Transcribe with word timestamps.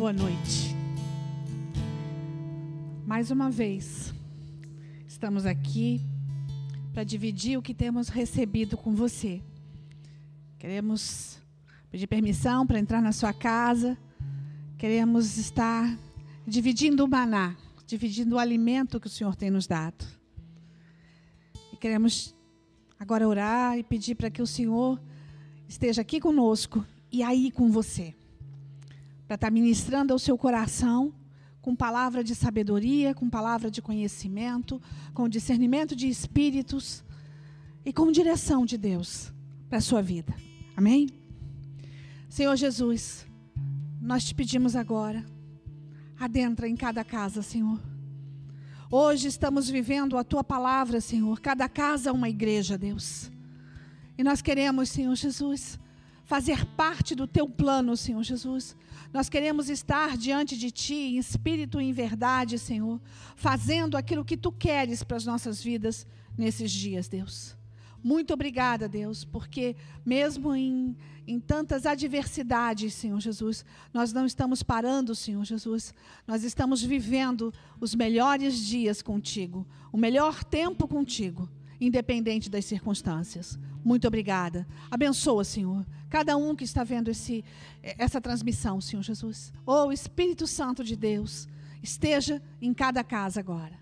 Boa 0.00 0.14
noite. 0.14 0.74
Mais 3.06 3.30
uma 3.30 3.50
vez, 3.50 4.14
estamos 5.06 5.44
aqui 5.44 6.00
para 6.90 7.04
dividir 7.04 7.58
o 7.58 7.62
que 7.62 7.74
temos 7.74 8.08
recebido 8.08 8.78
com 8.78 8.94
você. 8.94 9.42
Queremos 10.58 11.38
pedir 11.90 12.06
permissão 12.06 12.66
para 12.66 12.78
entrar 12.78 13.02
na 13.02 13.12
sua 13.12 13.34
casa. 13.34 13.98
Queremos 14.78 15.36
estar 15.36 15.94
dividindo 16.46 17.04
o 17.04 17.06
maná, 17.06 17.54
dividindo 17.86 18.36
o 18.36 18.38
alimento 18.38 18.98
que 18.98 19.06
o 19.06 19.10
Senhor 19.10 19.36
tem 19.36 19.50
nos 19.50 19.66
dado. 19.66 20.06
E 21.74 21.76
queremos 21.76 22.34
agora 22.98 23.28
orar 23.28 23.76
e 23.76 23.82
pedir 23.82 24.14
para 24.14 24.30
que 24.30 24.40
o 24.40 24.46
Senhor 24.46 24.98
esteja 25.68 26.00
aqui 26.00 26.18
conosco 26.18 26.86
e 27.12 27.22
aí 27.22 27.50
com 27.50 27.70
você 27.70 28.14
para 29.30 29.36
estar 29.36 29.46
tá 29.46 29.52
ministrando 29.52 30.12
ao 30.12 30.18
seu 30.18 30.36
coração 30.36 31.14
com 31.62 31.76
palavra 31.76 32.24
de 32.24 32.34
sabedoria, 32.34 33.14
com 33.14 33.30
palavra 33.30 33.70
de 33.70 33.80
conhecimento, 33.80 34.82
com 35.14 35.28
discernimento 35.28 35.94
de 35.94 36.08
espíritos 36.08 37.04
e 37.84 37.92
com 37.92 38.10
direção 38.10 38.66
de 38.66 38.76
Deus 38.76 39.32
para 39.68 39.78
a 39.78 39.80
sua 39.80 40.02
vida. 40.02 40.34
Amém? 40.76 41.08
Senhor 42.28 42.56
Jesus, 42.56 43.24
nós 44.00 44.24
te 44.24 44.34
pedimos 44.34 44.74
agora, 44.74 45.24
adentra 46.18 46.68
em 46.68 46.74
cada 46.74 47.04
casa, 47.04 47.40
Senhor. 47.40 47.80
Hoje 48.90 49.28
estamos 49.28 49.70
vivendo 49.70 50.18
a 50.18 50.24
tua 50.24 50.42
palavra, 50.42 51.00
Senhor. 51.00 51.38
Cada 51.40 51.68
casa 51.68 52.10
é 52.10 52.12
uma 52.12 52.28
igreja, 52.28 52.76
Deus. 52.76 53.30
E 54.18 54.24
nós 54.24 54.42
queremos, 54.42 54.88
Senhor 54.88 55.14
Jesus, 55.14 55.78
fazer 56.24 56.66
parte 56.66 57.14
do 57.14 57.28
teu 57.28 57.48
plano, 57.48 57.96
Senhor 57.96 58.24
Jesus. 58.24 58.76
Nós 59.12 59.28
queremos 59.28 59.68
estar 59.68 60.16
diante 60.16 60.56
de 60.56 60.70
Ti, 60.70 60.94
em 60.94 61.18
espírito 61.18 61.80
e 61.80 61.84
em 61.84 61.92
verdade, 61.92 62.58
Senhor, 62.58 63.00
fazendo 63.34 63.96
aquilo 63.96 64.24
que 64.24 64.36
Tu 64.36 64.52
queres 64.52 65.02
para 65.02 65.16
as 65.16 65.26
nossas 65.26 65.62
vidas 65.62 66.06
nesses 66.36 66.70
dias, 66.70 67.08
Deus. 67.08 67.56
Muito 68.02 68.32
obrigada, 68.32 68.88
Deus, 68.88 69.24
porque 69.24 69.76
mesmo 70.06 70.54
em, 70.54 70.96
em 71.26 71.38
tantas 71.38 71.84
adversidades, 71.84 72.94
Senhor 72.94 73.20
Jesus, 73.20 73.64
nós 73.92 74.12
não 74.12 74.24
estamos 74.24 74.62
parando, 74.62 75.14
Senhor 75.14 75.44
Jesus, 75.44 75.92
nós 76.26 76.42
estamos 76.42 76.82
vivendo 76.82 77.52
os 77.78 77.94
melhores 77.94 78.56
dias 78.58 79.02
contigo, 79.02 79.66
o 79.92 79.98
melhor 79.98 80.42
tempo 80.44 80.88
contigo, 80.88 81.46
independente 81.80 82.50
das 82.50 82.64
circunstâncias. 82.64 83.58
Muito 83.84 84.06
obrigada. 84.06 84.66
Abençoa, 84.90 85.44
Senhor, 85.44 85.86
cada 86.08 86.36
um 86.36 86.54
que 86.54 86.64
está 86.64 86.84
vendo 86.84 87.08
esse, 87.10 87.44
essa 87.82 88.20
transmissão, 88.20 88.80
Senhor 88.80 89.02
Jesus. 89.02 89.52
Oh, 89.64 89.90
Espírito 89.90 90.46
Santo 90.46 90.84
de 90.84 90.94
Deus 90.94 91.48
esteja 91.82 92.42
em 92.60 92.74
cada 92.74 93.02
casa 93.02 93.40
agora. 93.40 93.78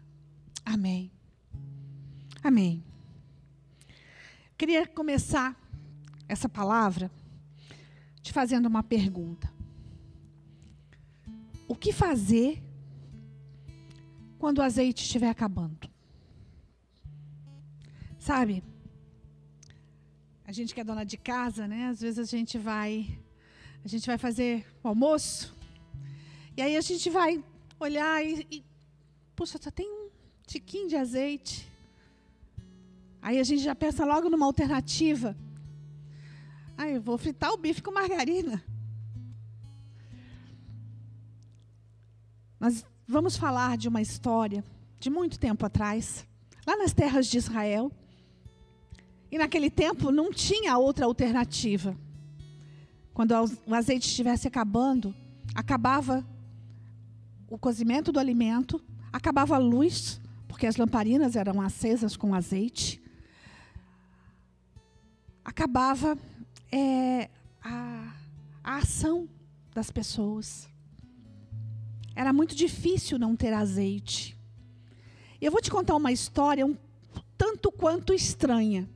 Amém. 0.65 1.11
Amém. 2.43 2.85
Queria 4.57 4.87
começar 4.87 5.57
essa 6.29 6.49
palavra 6.49 7.11
te 8.23 8.33
fazendo 8.33 8.67
uma 8.67 8.83
pergunta. 8.83 9.53
O 11.67 11.75
que 11.75 11.93
fazer 11.93 12.63
quando 14.39 14.59
o 14.59 14.63
azeite 14.63 15.03
estiver 15.03 15.29
acabando? 15.29 15.89
Sabe? 18.29 18.63
A 20.45 20.53
gente 20.53 20.75
que 20.75 20.81
é 20.83 20.85
dona 20.85 21.03
de 21.03 21.17
casa, 21.17 21.67
né? 21.67 21.87
Às 21.87 22.03
vezes 22.03 22.19
a 22.19 22.25
gente 22.25 22.59
vai, 22.59 23.19
a 23.83 23.89
gente 23.89 24.07
vai 24.07 24.19
fazer 24.19 24.67
o 24.85 24.89
almoço 24.89 25.57
e 26.55 26.61
aí 26.61 26.77
a 26.77 26.83
gente 26.83 27.09
vai 27.09 27.43
olhar 27.81 28.23
e, 28.23 28.47
e 28.51 28.65
puxa, 29.35 29.57
só 29.59 29.71
tem 29.71 29.89
um 29.91 30.11
tiquinho 30.47 30.91
de 30.91 30.97
azeite. 30.97 31.67
Aí 33.23 33.41
a 33.41 33.43
gente 33.43 33.63
já 33.63 33.75
pensa 33.75 34.05
logo 34.05 34.29
numa 34.29 34.45
alternativa. 34.45 35.35
Ah, 36.77 36.87
eu 36.87 37.01
vou 37.01 37.17
fritar 37.17 37.51
o 37.55 37.57
bife 37.57 37.81
com 37.81 37.91
margarina. 37.91 38.63
Nós 42.61 42.85
vamos 43.07 43.39
falar 43.39 43.79
de 43.79 43.89
uma 43.89 44.03
história 44.03 44.63
de 45.01 45.09
muito 45.09 45.39
tempo 45.39 45.65
atrás, 45.65 46.27
lá 46.67 46.77
nas 46.77 46.93
terras 46.93 47.27
de 47.27 47.39
Israel. 47.39 47.91
E 49.31 49.39
naquele 49.39 49.71
tempo 49.71 50.11
não 50.11 50.33
tinha 50.33 50.77
outra 50.79 51.07
alternativa. 51.07 51.97
Quando 53.13 53.33
o 53.67 53.75
azeite 53.75 54.07
estivesse 54.07 54.47
acabando, 54.49 55.15
acabava 55.55 56.25
o 57.51 57.59
cozimento 57.59 58.13
do 58.13 58.21
alimento, 58.21 58.81
acabava 59.13 59.57
a 59.57 59.59
luz, 59.59 60.21
porque 60.47 60.67
as 60.67 60.77
lamparinas 60.77 61.35
eram 61.35 61.61
acesas 61.61 62.17
com 62.17 62.35
azeite. 62.35 63.03
Acabava 65.45 66.17
é, 66.71 67.29
a, 67.63 68.13
a 68.63 68.77
ação 68.77 69.29
das 69.75 69.91
pessoas. 69.91 70.69
Era 72.15 72.33
muito 72.33 72.55
difícil 72.55 73.19
não 73.19 73.37
ter 73.37 73.53
azeite. 73.53 74.37
E 75.41 75.45
eu 75.45 75.53
vou 75.53 75.61
te 75.61 75.71
contar 75.71 75.95
uma 75.97 76.13
história 76.13 76.67
um 76.67 76.77
tanto 77.37 77.71
quanto 77.71 78.13
estranha. 78.13 78.89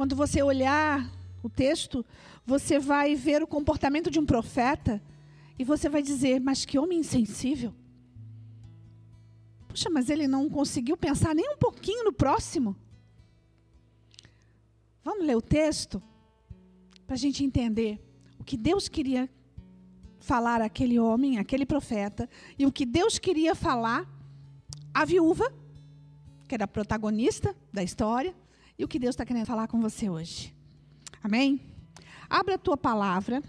Quando 0.00 0.16
você 0.16 0.42
olhar 0.42 1.12
o 1.42 1.50
texto, 1.50 2.02
você 2.46 2.78
vai 2.78 3.14
ver 3.14 3.42
o 3.42 3.46
comportamento 3.46 4.10
de 4.10 4.18
um 4.18 4.24
profeta 4.24 4.98
e 5.58 5.62
você 5.62 5.90
vai 5.90 6.00
dizer: 6.00 6.40
Mas 6.40 6.64
que 6.64 6.78
homem 6.78 7.00
insensível. 7.00 7.74
Puxa, 9.68 9.90
mas 9.90 10.08
ele 10.08 10.26
não 10.26 10.48
conseguiu 10.48 10.96
pensar 10.96 11.34
nem 11.34 11.46
um 11.50 11.58
pouquinho 11.58 12.02
no 12.02 12.14
próximo. 12.14 12.74
Vamos 15.04 15.26
ler 15.26 15.36
o 15.36 15.42
texto 15.42 16.02
para 17.06 17.14
a 17.14 17.18
gente 17.18 17.44
entender 17.44 18.00
o 18.38 18.42
que 18.42 18.56
Deus 18.56 18.88
queria 18.88 19.28
falar 20.18 20.62
àquele 20.62 20.98
homem, 20.98 21.36
àquele 21.36 21.66
profeta, 21.66 22.26
e 22.58 22.64
o 22.64 22.72
que 22.72 22.86
Deus 22.86 23.18
queria 23.18 23.54
falar 23.54 24.08
à 24.94 25.04
viúva, 25.04 25.52
que 26.48 26.54
era 26.54 26.64
a 26.64 26.66
protagonista 26.66 27.54
da 27.70 27.82
história, 27.82 28.34
e 28.80 28.84
o 28.84 28.88
que 28.88 28.98
Deus 28.98 29.12
está 29.12 29.26
querendo 29.26 29.44
falar 29.44 29.68
com 29.68 29.78
você 29.78 30.08
hoje. 30.08 30.54
Amém? 31.22 31.60
Abra 32.30 32.54
a 32.54 32.58
tua 32.58 32.78
palavra 32.78 33.42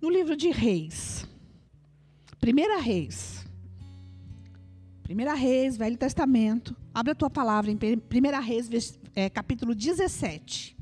no 0.00 0.10
livro 0.10 0.36
de 0.36 0.50
Reis. 0.50 1.24
Primeira 2.40 2.80
Reis. 2.80 3.46
Primeira 5.04 5.32
Reis, 5.34 5.76
Velho 5.76 5.96
Testamento. 5.96 6.76
Abra 6.92 7.12
a 7.12 7.14
tua 7.14 7.30
palavra 7.30 7.70
em 7.70 7.76
Primeira 7.76 8.40
Reis, 8.40 8.98
é, 9.14 9.30
capítulo 9.30 9.76
17. 9.76 10.76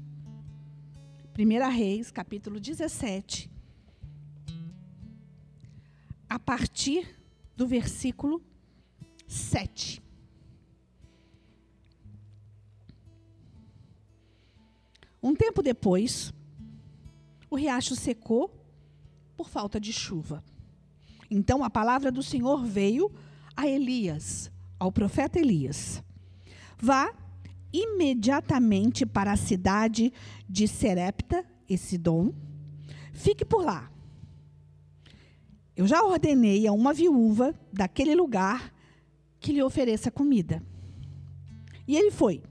Primeira 1.35 1.69
Reis, 1.69 2.11
capítulo 2.11 2.59
17. 2.59 3.51
A 6.31 6.39
partir 6.39 7.15
do 7.55 7.67
versículo 7.67 8.43
7. 9.29 10.06
Um 15.27 15.35
tempo 15.35 15.61
depois, 15.61 16.33
o 17.51 17.57
riacho 17.57 17.97
secou 17.97 18.49
por 19.37 19.49
falta 19.49 19.81
de 19.81 19.93
chuva. 19.93 20.45
Então 21.29 21.65
a 21.65 21.69
palavra 21.69 22.13
do 22.13 22.23
Senhor 22.23 22.65
veio 22.65 23.13
a 23.57 23.67
Elias, 23.67 24.53
ao 24.79 24.93
profeta 24.93 25.41
Elias: 25.41 26.01
Vá 26.79 27.13
imediatamente 27.73 29.05
para 29.05 29.33
a 29.33 29.37
cidade 29.37 30.13
de 30.49 30.69
Serepta 30.69 31.45
e 31.69 31.77
Sidom. 31.77 32.33
Fique 33.13 33.45
por 33.45 33.65
lá. 33.65 33.91
Eu 35.75 35.89
já 35.89 36.05
ordenei 36.05 36.69
a 36.69 36.73
uma 36.73 36.95
viúva 36.95 37.53
daquele 37.73 38.15
lugar 38.15 38.73
que 39.41 39.53
lhe 39.53 39.61
ofereça 39.61 40.09
comida. 40.09 40.63
E 41.85 41.97
ele 41.97 42.13
foi. 42.13 42.45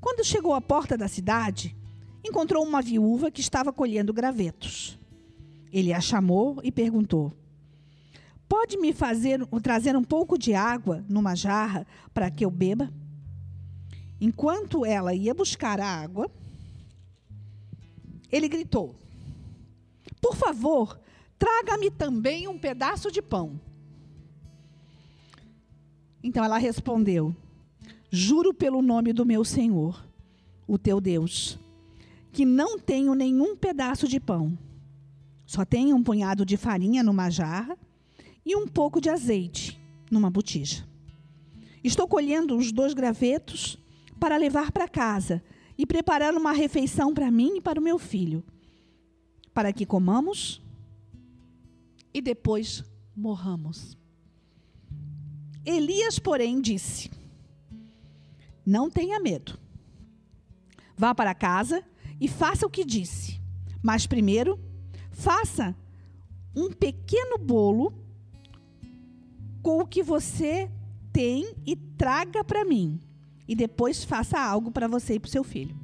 Quando 0.00 0.24
chegou 0.24 0.54
à 0.54 0.60
porta 0.60 0.98
da 0.98 1.06
cidade, 1.06 1.76
encontrou 2.24 2.64
uma 2.64 2.82
viúva 2.82 3.30
que 3.30 3.40
estava 3.40 3.72
colhendo 3.72 4.12
gravetos. 4.12 4.98
Ele 5.72 5.92
a 5.92 6.00
chamou 6.00 6.60
e 6.62 6.70
perguntou: 6.70 7.32
Pode 8.48 8.76
me 8.76 8.92
fazer 8.92 9.40
trazer 9.62 9.96
um 9.96 10.04
pouco 10.04 10.36
de 10.36 10.54
água 10.54 11.04
numa 11.08 11.34
jarra 11.34 11.86
para 12.12 12.30
que 12.30 12.44
eu 12.44 12.50
beba? 12.50 12.90
Enquanto 14.20 14.84
ela 14.84 15.14
ia 15.14 15.32
buscar 15.32 15.80
a 15.80 15.86
água, 15.86 16.30
ele 18.30 18.48
gritou: 18.48 18.94
Por 20.20 20.36
favor, 20.36 21.00
traga-me 21.38 21.90
também 21.90 22.48
um 22.48 22.58
pedaço 22.58 23.10
de 23.10 23.22
pão. 23.22 23.58
Então 26.22 26.44
ela 26.44 26.58
respondeu: 26.58 27.34
Juro 28.10 28.52
pelo 28.52 28.82
nome 28.82 29.12
do 29.12 29.24
meu 29.24 29.44
Senhor, 29.44 30.04
o 30.66 30.76
teu 30.76 31.00
Deus 31.00 31.58
que 32.32 32.44
não 32.44 32.78
tenho 32.78 33.14
nenhum 33.14 33.56
pedaço 33.56 34.06
de 34.06 34.20
pão. 34.20 34.56
Só 35.44 35.64
tenho 35.64 35.96
um 35.96 36.02
punhado 36.02 36.46
de 36.46 36.56
farinha 36.56 37.02
numa 37.02 37.28
jarra 37.28 37.76
e 38.44 38.54
um 38.54 38.66
pouco 38.66 39.00
de 39.00 39.10
azeite 39.10 39.80
numa 40.10 40.30
botija. 40.30 40.86
Estou 41.82 42.06
colhendo 42.06 42.56
os 42.56 42.70
dois 42.72 42.94
gravetos 42.94 43.78
para 44.18 44.36
levar 44.36 44.70
para 44.70 44.88
casa 44.88 45.42
e 45.76 45.86
preparar 45.86 46.34
uma 46.34 46.52
refeição 46.52 47.14
para 47.14 47.30
mim 47.30 47.56
e 47.56 47.60
para 47.60 47.80
o 47.80 47.82
meu 47.82 47.98
filho, 47.98 48.44
para 49.54 49.72
que 49.72 49.86
comamos 49.86 50.62
e 52.12 52.20
depois 52.20 52.84
morramos. 53.16 53.96
Elias, 55.64 56.18
porém, 56.18 56.60
disse: 56.60 57.10
Não 58.64 58.90
tenha 58.90 59.18
medo. 59.18 59.58
Vá 60.96 61.14
para 61.14 61.34
casa 61.34 61.82
e 62.20 62.28
faça 62.28 62.66
o 62.66 62.70
que 62.70 62.84
disse. 62.84 63.40
Mas 63.82 64.06
primeiro, 64.06 64.60
faça 65.10 65.74
um 66.54 66.70
pequeno 66.70 67.38
bolo 67.38 67.94
com 69.62 69.80
o 69.80 69.86
que 69.86 70.02
você 70.02 70.70
tem 71.12 71.54
e 71.66 71.74
traga 71.74 72.44
para 72.44 72.64
mim. 72.64 73.00
E 73.48 73.54
depois 73.54 74.04
faça 74.04 74.38
algo 74.38 74.70
para 74.70 74.86
você 74.86 75.14
e 75.14 75.20
para 75.20 75.28
o 75.28 75.30
seu 75.30 75.42
filho. 75.42 75.76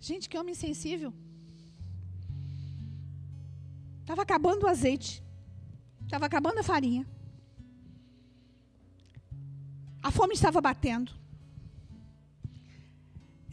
Gente, 0.00 0.28
que 0.28 0.38
homem 0.38 0.54
sensível. 0.54 1.12
Estava 4.00 4.22
acabando 4.22 4.64
o 4.64 4.68
azeite. 4.68 5.22
Estava 6.02 6.26
acabando 6.26 6.58
a 6.58 6.62
farinha. 6.62 7.06
A 10.02 10.10
fome 10.10 10.34
estava 10.34 10.60
batendo. 10.60 11.12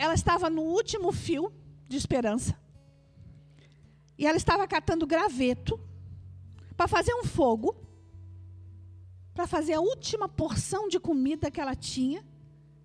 Ela 0.04 0.16
estava 0.16 0.50
no 0.50 0.64
último 0.64 1.12
fio 1.12 1.54
de 1.88 1.96
esperança. 1.96 2.60
E 4.18 4.26
ela 4.26 4.36
estava 4.36 4.68
catando 4.68 5.06
graveto 5.06 5.80
para 6.76 6.88
fazer 6.88 7.14
um 7.14 7.24
fogo, 7.24 7.76
para 9.32 9.46
fazer 9.46 9.74
a 9.74 9.80
última 9.80 10.28
porção 10.28 10.88
de 10.88 11.00
comida 11.00 11.52
que 11.52 11.62
ela 11.62 11.76
tinha, 11.76 12.26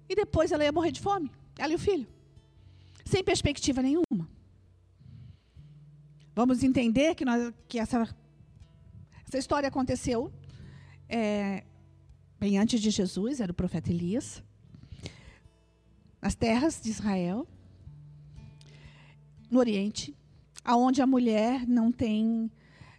e 0.06 0.14
depois 0.14 0.52
ela 0.52 0.62
ia 0.62 0.70
morrer 0.70 0.92
de 0.92 1.00
fome, 1.00 1.32
ela 1.58 1.72
e 1.72 1.76
o 1.76 1.78
filho, 1.78 2.06
sem 3.06 3.24
perspectiva 3.24 3.80
nenhuma. 3.80 4.28
Vamos 6.34 6.62
entender 6.62 7.14
que, 7.14 7.24
nós, 7.24 7.50
que 7.66 7.78
essa, 7.78 8.14
essa 9.26 9.38
história 9.38 9.68
aconteceu 9.70 10.30
é, 11.08 11.64
bem 12.38 12.58
antes 12.58 12.78
de 12.78 12.90
Jesus, 12.90 13.40
era 13.40 13.52
o 13.52 13.54
profeta 13.54 13.90
Elias, 13.90 14.42
nas 16.26 16.34
terras 16.34 16.80
de 16.82 16.90
Israel, 16.90 17.46
no 19.48 19.60
Oriente, 19.60 20.12
aonde 20.64 21.00
a 21.00 21.06
mulher 21.06 21.64
não 21.68 21.92
tem, 21.92 22.50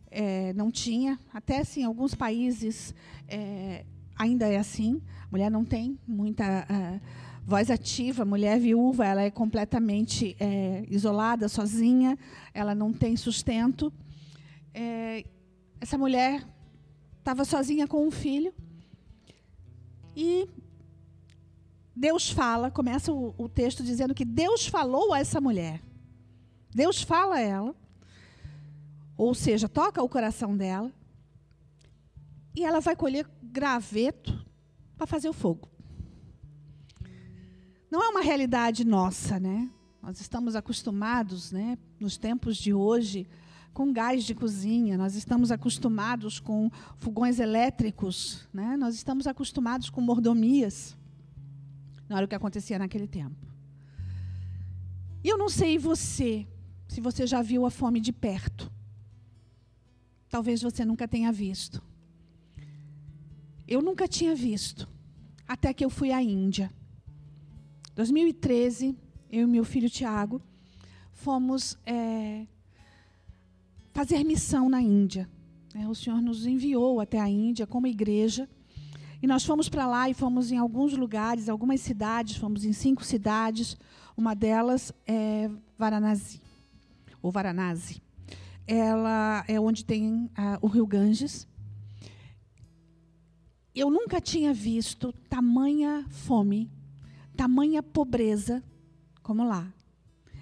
é, 0.09 0.53
não 0.53 0.71
tinha, 0.71 1.19
até 1.33 1.59
assim, 1.59 1.83
alguns 1.83 2.15
países 2.15 2.95
é, 3.27 3.83
ainda 4.15 4.47
é 4.47 4.55
assim, 4.55 5.01
a 5.25 5.27
mulher 5.29 5.51
não 5.51 5.65
tem 5.65 5.99
muita 6.07 6.65
uh, 6.71 7.01
voz 7.43 7.69
ativa, 7.69 8.23
mulher 8.23 8.61
viúva, 8.61 9.05
ela 9.05 9.23
é 9.23 9.29
completamente 9.29 10.37
é, 10.39 10.85
isolada, 10.89 11.49
sozinha, 11.49 12.17
ela 12.53 12.73
não 12.73 12.93
tem 12.93 13.17
sustento. 13.17 13.91
É, 14.73 15.25
essa 15.81 15.97
mulher 15.97 16.47
estava 17.19 17.43
sozinha 17.43 17.89
com 17.89 18.07
um 18.07 18.11
filho, 18.11 18.53
e 20.15 20.47
Deus 21.99 22.29
fala, 22.29 22.69
começa 22.69 23.11
o, 23.11 23.33
o, 23.39 23.49
texto 23.49 23.81
dizendo 23.81 24.13
que 24.13 24.23
Deus 24.23 24.67
falou 24.67 25.13
a 25.13 25.19
essa 25.19 25.41
mulher. 25.41 25.81
Deus 26.69 27.01
fala 27.01 27.37
a 27.37 27.41
ela, 27.41 27.75
ou 29.17 29.33
seja, 29.33 29.67
toca 29.67 30.03
o 30.03 30.07
coração 30.07 30.55
dela, 30.55 30.93
e 32.55 32.63
ela 32.63 32.79
vai 32.79 32.95
colher 32.95 33.27
graveto 33.41 34.45
para 34.95 35.07
fazer 35.07 35.27
o 35.27 35.33
fogo. 35.33 35.67
Não 37.89 38.03
é 38.03 38.09
uma 38.09 38.21
realidade 38.21 38.85
nossa, 38.85 39.39
né? 39.39 39.67
Nós 39.99 40.21
estamos 40.21 40.55
acostumados, 40.55 41.51
né, 41.51 41.79
nos 41.99 42.15
tempos 42.15 42.57
de 42.57 42.75
hoje, 42.75 43.27
com 43.73 43.91
gás 43.91 44.23
de 44.23 44.35
cozinha, 44.35 44.99
nós 44.99 45.15
estamos 45.15 45.51
acostumados 45.51 46.39
com 46.39 46.69
fogões 46.99 47.39
elétricos, 47.39 48.47
né? 48.53 48.77
nós 48.77 48.95
estamos 48.95 49.27
acostumados 49.27 49.89
com 49.89 50.01
mordomias. 50.01 50.97
Não 52.07 52.17
era 52.17 52.25
o 52.25 52.29
que 52.29 52.35
acontecia 52.35 52.79
naquele 52.79 53.07
tempo. 53.07 53.35
E 55.23 55.27
eu 55.29 55.37
não 55.37 55.49
sei 55.49 55.77
você, 55.77 56.47
se 56.87 57.01
você 57.01 57.27
já 57.27 57.41
viu 57.41 57.65
a 57.65 57.69
fome 57.69 57.99
de 57.99 58.13
perto. 58.13 58.71
Talvez 60.29 60.61
você 60.61 60.85
nunca 60.85 61.07
tenha 61.07 61.31
visto. 61.31 61.81
Eu 63.67 63.81
nunca 63.81 64.07
tinha 64.07 64.33
visto, 64.33 64.87
até 65.45 65.73
que 65.73 65.83
eu 65.83 65.89
fui 65.89 66.11
à 66.11 66.21
Índia. 66.21 66.71
2013, 67.95 68.95
eu 69.29 69.43
e 69.43 69.51
meu 69.51 69.65
filho 69.65 69.89
Tiago 69.89 70.41
fomos 71.11 71.77
é, 71.85 72.45
fazer 73.91 74.23
missão 74.23 74.69
na 74.69 74.81
Índia. 74.81 75.29
É, 75.73 75.87
o 75.87 75.95
Senhor 75.95 76.21
nos 76.21 76.45
enviou 76.45 77.01
até 77.01 77.19
a 77.19 77.27
Índia 77.27 77.67
como 77.67 77.87
igreja. 77.87 78.47
E 79.21 79.25
nós 79.25 79.43
fomos 79.43 79.67
para 79.67 79.87
lá 79.87 80.09
e 80.09 80.13
fomos 80.13 80.51
em 80.51 80.57
alguns 80.57 80.93
lugares, 80.93 81.49
algumas 81.49 81.81
cidades, 81.81 82.37
fomos 82.37 82.63
em 82.63 82.73
cinco 82.73 83.03
cidades. 83.03 83.75
Uma 84.15 84.35
delas 84.35 84.93
é 85.05 85.49
Varanasi, 85.77 86.39
ou 87.21 87.31
Varanasi. 87.31 88.01
Ela 88.67 89.43
é 89.47 89.59
onde 89.59 89.83
tem 89.83 90.25
uh, 90.25 90.29
o 90.61 90.67
rio 90.67 90.85
Ganges. 90.85 91.47
Eu 93.73 93.89
nunca 93.89 94.19
tinha 94.19 94.53
visto 94.53 95.13
tamanha 95.29 96.05
fome, 96.09 96.69
tamanha 97.35 97.81
pobreza 97.81 98.63
como 99.23 99.43
lá. 99.43 99.71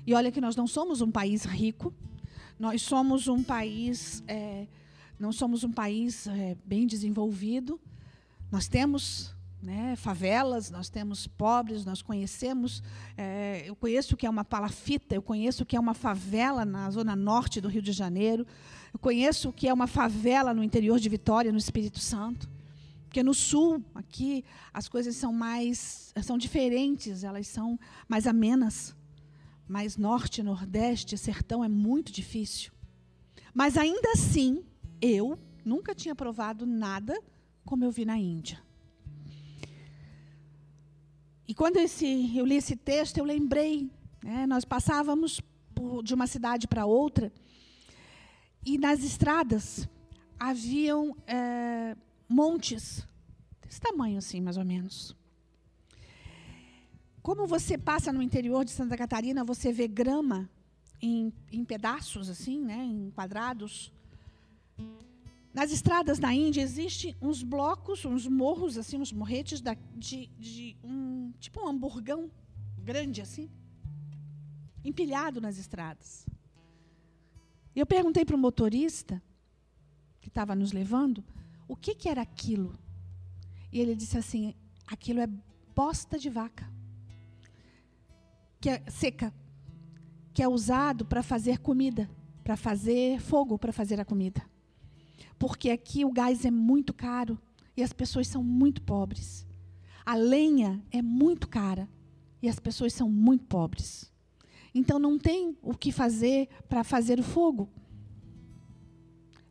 E 0.07 0.13
olha 0.13 0.31
que 0.31 0.39
nós 0.39 0.56
não 0.56 0.68
somos 0.68 1.01
um 1.01 1.12
país 1.12 1.44
rico, 1.45 1.94
nós 2.60 2.81
somos 2.81 3.28
um 3.28 3.44
país, 3.44 4.24
é, 4.28 4.68
não 5.19 5.31
somos 5.31 5.63
um 5.63 5.71
país 5.71 6.28
é, 6.28 6.56
bem 6.66 6.86
desenvolvido. 6.86 7.80
Nós 8.51 8.68
temos 8.68 9.36
né, 9.62 9.95
favelas, 9.95 10.69
nós 10.69 10.89
temos 10.89 11.25
pobres, 11.27 11.83
nós 11.83 12.01
conhecemos. 12.01 12.83
É, 13.18 13.63
eu 13.65 13.75
conheço 13.75 14.13
o 14.13 14.18
que 14.18 14.25
é 14.25 14.30
uma 14.30 14.45
palafita, 14.45 15.15
eu 15.15 15.21
conheço 15.21 15.63
o 15.63 15.65
que 15.65 15.75
é 15.75 15.80
uma 15.80 15.95
favela 15.95 16.63
na 16.63 16.89
zona 16.92 17.15
norte 17.15 17.59
do 17.59 17.68
Rio 17.68 17.81
de 17.81 17.92
Janeiro. 17.92 18.45
Eu 18.94 19.00
conheço 19.00 19.50
o 19.50 19.53
que 19.53 19.68
é 19.68 19.74
uma 19.74 19.88
favela 19.88 20.53
no 20.53 20.63
interior 20.63 21.00
de 21.00 21.09
Vitória, 21.09 21.51
no 21.51 21.57
Espírito 21.57 21.99
Santo. 21.99 22.47
Porque 23.06 23.23
no 23.23 23.33
sul, 23.33 23.83
aqui, 23.95 24.44
as 24.73 24.87
coisas 24.87 25.16
são 25.16 25.33
mais, 25.33 26.14
são 26.21 26.37
diferentes, 26.37 27.23
elas 27.23 27.47
são 27.47 27.80
mais 28.07 28.28
amenas. 28.28 28.95
Mas 29.68 29.97
norte, 29.97 30.44
nordeste, 30.44 31.18
sertão 31.18 31.64
é 31.64 31.68
muito 31.68 32.11
difícil. 32.11 32.71
Mas 33.54 33.78
ainda 33.78 34.11
assim, 34.11 34.64
eu 35.02 35.40
nunca 35.64 35.95
tinha 35.95 36.14
provado 36.14 36.66
nada 36.66 37.19
como 37.66 37.84
eu 37.84 37.92
vi 37.92 38.06
na 38.06 38.18
Índia. 38.18 38.62
E 41.48 41.54
quando 41.54 41.78
esse, 41.78 42.38
eu 42.38 42.45
li 42.45 42.56
esse 42.56 42.76
texto, 42.76 43.18
eu 43.18 43.26
lembrei, 43.26 43.90
né, 44.24 44.48
nós 44.48 44.66
passávamos 44.66 45.42
por, 45.74 46.04
de 46.04 46.14
uma 46.14 46.28
cidade 46.28 46.68
para 46.68 46.86
outra, 46.86 47.31
e 48.66 48.78
nas 48.78 49.04
estradas 49.04 49.88
haviam 50.40 51.16
é, 51.28 51.95
montes, 52.28 53.07
desse 53.62 53.80
tamanho 53.80 54.18
assim, 54.18 54.42
mais 54.42 54.57
ou 54.57 54.66
menos. 54.66 55.16
Como 57.22 57.48
você 57.48 57.78
passa 57.78 58.12
no 58.14 58.22
interior 58.22 58.64
de 58.64 58.72
Santa 58.72 58.95
Catarina, 58.95 59.44
você 59.44 59.72
vê 59.72 59.88
grama 59.88 60.50
em, 61.02 61.34
em 61.52 61.64
pedaços, 61.64 62.30
assim, 62.30 62.60
né, 62.60 62.84
em 62.84 63.12
quadrados. 63.12 63.92
Nas 65.56 65.71
estradas 65.71 66.19
na 66.19 66.33
Índia 66.33 66.62
existem 66.62 67.16
uns 67.21 67.42
blocos, 67.42 68.04
uns 68.04 68.28
morros, 68.28 68.78
assim, 68.78 68.97
uns 68.97 69.14
morretes 69.14 69.62
da, 69.62 69.74
de, 69.95 70.28
de 70.38 70.76
um 70.83 71.31
tipo 71.40 71.62
um 71.62 71.69
hamburgão 71.69 72.30
grande 72.78 73.21
assim, 73.21 73.50
empilhado 74.83 75.40
nas 75.40 75.57
estradas. 75.57 76.28
E 77.74 77.80
eu 77.80 77.85
perguntei 77.85 78.26
para 78.26 78.35
o 78.35 78.40
motorista 78.40 79.24
que 80.19 80.28
estava 80.28 80.54
nos 80.54 80.74
levando 80.74 81.24
o 81.69 81.76
que, 81.78 81.95
que 81.95 82.09
era 82.09 82.21
aquilo. 82.21 82.78
E 83.71 83.80
ele 83.80 83.95
disse 83.95 84.18
assim: 84.18 84.54
aquilo 84.85 85.21
é 85.21 85.28
bosta 85.74 86.19
de 86.19 86.30
vaca 86.30 86.69
que 88.59 88.69
é 88.69 88.83
seca, 88.90 89.33
que 90.33 90.44
é 90.44 90.47
usado 90.50 91.06
para 91.06 91.24
fazer 91.24 91.59
comida, 91.59 92.09
para 92.44 92.57
fazer 92.57 93.21
fogo, 93.21 93.57
para 93.57 93.71
fazer 93.71 94.02
a 94.02 94.06
comida. 94.06 94.42
Porque 95.38 95.69
aqui 95.69 96.06
o 96.06 96.12
gás 96.12 96.45
é 96.45 96.52
muito 96.52 96.94
caro 96.94 97.40
e 97.76 97.84
as 97.84 97.94
pessoas 97.94 98.28
são 98.28 98.44
muito 98.44 98.81
pobres. 98.81 99.45
A 100.06 100.16
lenha 100.16 100.84
é 100.92 101.02
muito 101.02 101.48
cara 101.48 101.90
e 102.42 102.48
as 102.48 102.60
pessoas 102.60 102.94
são 102.94 103.10
muito 103.10 103.45
pobres. 103.45 104.12
Então 104.74 105.00
não 105.00 105.18
tem 105.18 105.57
o 105.62 105.74
que 105.74 105.92
fazer 105.92 106.50
para 106.68 106.84
fazer 106.84 107.19
o 107.19 107.24
fogo. 107.24 107.69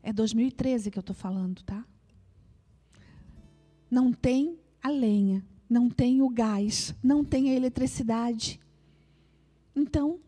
É 0.03 0.13
2013 0.13 0.91
que 0.91 0.99
eu 0.99 1.01
estou 1.01 1.17
falando, 1.17 1.63
tá? 1.63 1.85
Não 3.91 4.13
tem 4.13 4.59
a 4.83 4.91
lenha, 4.91 5.45
não 5.69 5.89
tem 5.89 6.21
o 6.21 6.29
gás, 6.29 6.95
não 7.03 7.25
tem 7.25 7.51
a 7.51 7.55
eletricidade. 7.55 8.61
Então, 9.75 10.21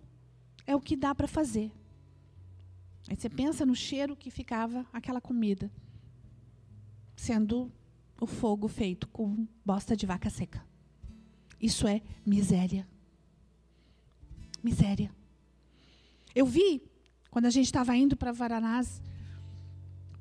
é 0.66 0.74
o 0.74 0.80
que 0.80 0.96
dá 0.96 1.14
para 1.14 1.28
fazer. 1.28 1.70
Aí 3.08 3.16
você 3.16 3.28
pensa 3.28 3.64
no 3.64 3.74
cheiro 3.74 4.16
que 4.16 4.30
ficava 4.30 4.84
aquela 4.92 5.20
comida, 5.20 5.70
sendo 7.16 7.72
o 8.20 8.26
fogo 8.26 8.66
feito 8.66 9.06
com 9.08 9.46
bosta 9.64 9.96
de 9.96 10.06
vaca 10.06 10.28
seca. 10.28 10.64
Isso 11.60 11.86
é 11.86 12.02
miséria. 12.24 12.86
Miséria. 14.62 15.10
Eu 16.34 16.44
vi, 16.44 16.82
quando 17.30 17.46
a 17.46 17.50
gente 17.50 17.66
estava 17.66 17.96
indo 17.96 18.16
para 18.16 18.32
Varanasi, 18.32 19.00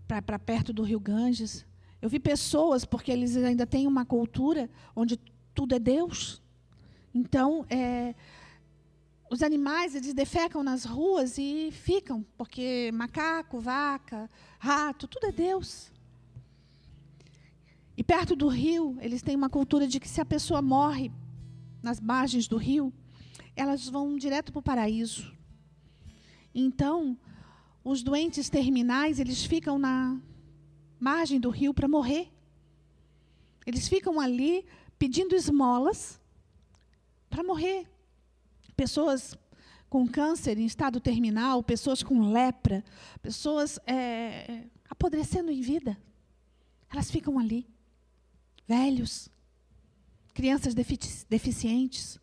para 0.08 0.38
perto 0.38 0.72
do 0.72 0.84
Rio 0.84 1.00
Ganges, 1.00 1.66
eu 2.02 2.10
vi 2.10 2.20
pessoas, 2.20 2.86
porque 2.86 3.12
eles 3.12 3.36
ainda 3.36 3.66
têm 3.66 3.88
uma 3.88 4.06
cultura 4.06 4.70
onde 4.96 5.20
tudo 5.54 5.74
é 5.74 5.80
Deus. 5.80 6.42
Então, 7.14 7.66
é, 7.70 8.14
os 9.30 9.42
animais, 9.42 9.96
eles 9.96 10.14
defecam 10.14 10.64
nas 10.64 10.86
ruas 10.86 11.38
e 11.38 11.70
ficam, 11.72 12.26
porque 12.38 12.92
macaco, 12.94 13.60
vaca, 13.60 14.30
rato, 14.60 15.08
tudo 15.08 15.28
é 15.28 15.32
Deus. 15.32 15.92
E 17.98 18.04
perto 18.04 18.36
do 18.36 18.48
rio, 18.48 18.98
eles 19.00 19.22
têm 19.22 19.36
uma 19.36 19.50
cultura 19.50 19.88
de 19.88 20.00
que 20.00 20.08
se 20.08 20.22
a 20.22 20.26
pessoa 20.26 20.62
morre 20.62 21.12
nas 21.82 22.00
margens 22.00 22.48
do 22.48 22.58
rio, 22.58 22.94
elas 23.56 23.88
vão 23.88 24.18
direto 24.18 24.52
para 24.52 24.60
o 24.60 24.64
paraíso. 24.64 25.34
Então, 26.54 27.18
os 27.84 28.04
doentes 28.04 28.50
terminais, 28.50 29.20
eles 29.20 29.44
ficam 29.46 29.80
na 29.80 30.20
margem 31.00 31.40
do 31.40 31.50
rio 31.50 31.74
para 31.74 31.88
morrer. 31.88 32.32
Eles 33.66 33.88
ficam 33.88 34.20
ali 34.20 34.66
pedindo 35.00 35.36
esmolas 35.36 36.20
para 37.30 37.44
morrer. 37.44 37.88
Pessoas 38.76 39.38
com 39.90 40.08
câncer 40.08 40.58
em 40.58 40.66
estado 40.66 41.00
terminal, 41.00 41.64
pessoas 41.64 42.04
com 42.04 42.32
lepra, 42.32 42.84
pessoas 43.22 43.80
é, 43.88 44.66
apodrecendo 44.90 45.52
em 45.52 45.62
vida. 45.62 45.98
Elas 46.92 47.10
ficam 47.10 47.40
ali. 47.40 47.68
Velhos, 48.68 49.30
crianças 50.34 50.74
deficientes, 50.74 52.20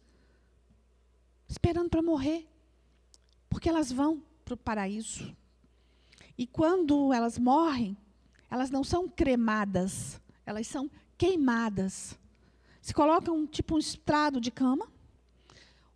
esperando 1.48 1.88
para 1.88 2.02
morrer, 2.02 2.48
porque 3.48 3.68
elas 3.68 3.92
vão 3.92 4.22
para 4.44 4.54
o 4.54 4.56
paraíso. 4.56 5.34
E 6.36 6.46
quando 6.46 7.12
elas 7.12 7.38
morrem, 7.38 7.96
elas 8.50 8.70
não 8.70 8.82
são 8.82 9.08
cremadas, 9.08 10.20
elas 10.44 10.66
são 10.66 10.90
queimadas. 11.16 12.18
Se 12.80 12.92
coloca 12.92 13.30
um 13.30 13.46
tipo 13.46 13.76
um 13.76 13.78
estrado 13.78 14.40
de 14.40 14.50
cama, 14.50 14.90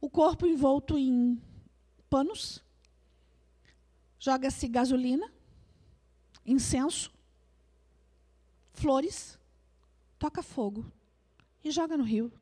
o 0.07 0.09
corpo 0.09 0.47
envolto 0.47 0.97
em 0.97 1.37
panos, 2.09 2.63
joga-se 4.21 4.69
gasolina, 4.69 5.29
incenso, 6.47 7.13
flores, 8.73 9.37
toca 10.17 10.45
fogo 10.45 10.87
e 11.65 11.73
joga 11.73 11.97
no 11.97 12.05
rio. 12.05 12.33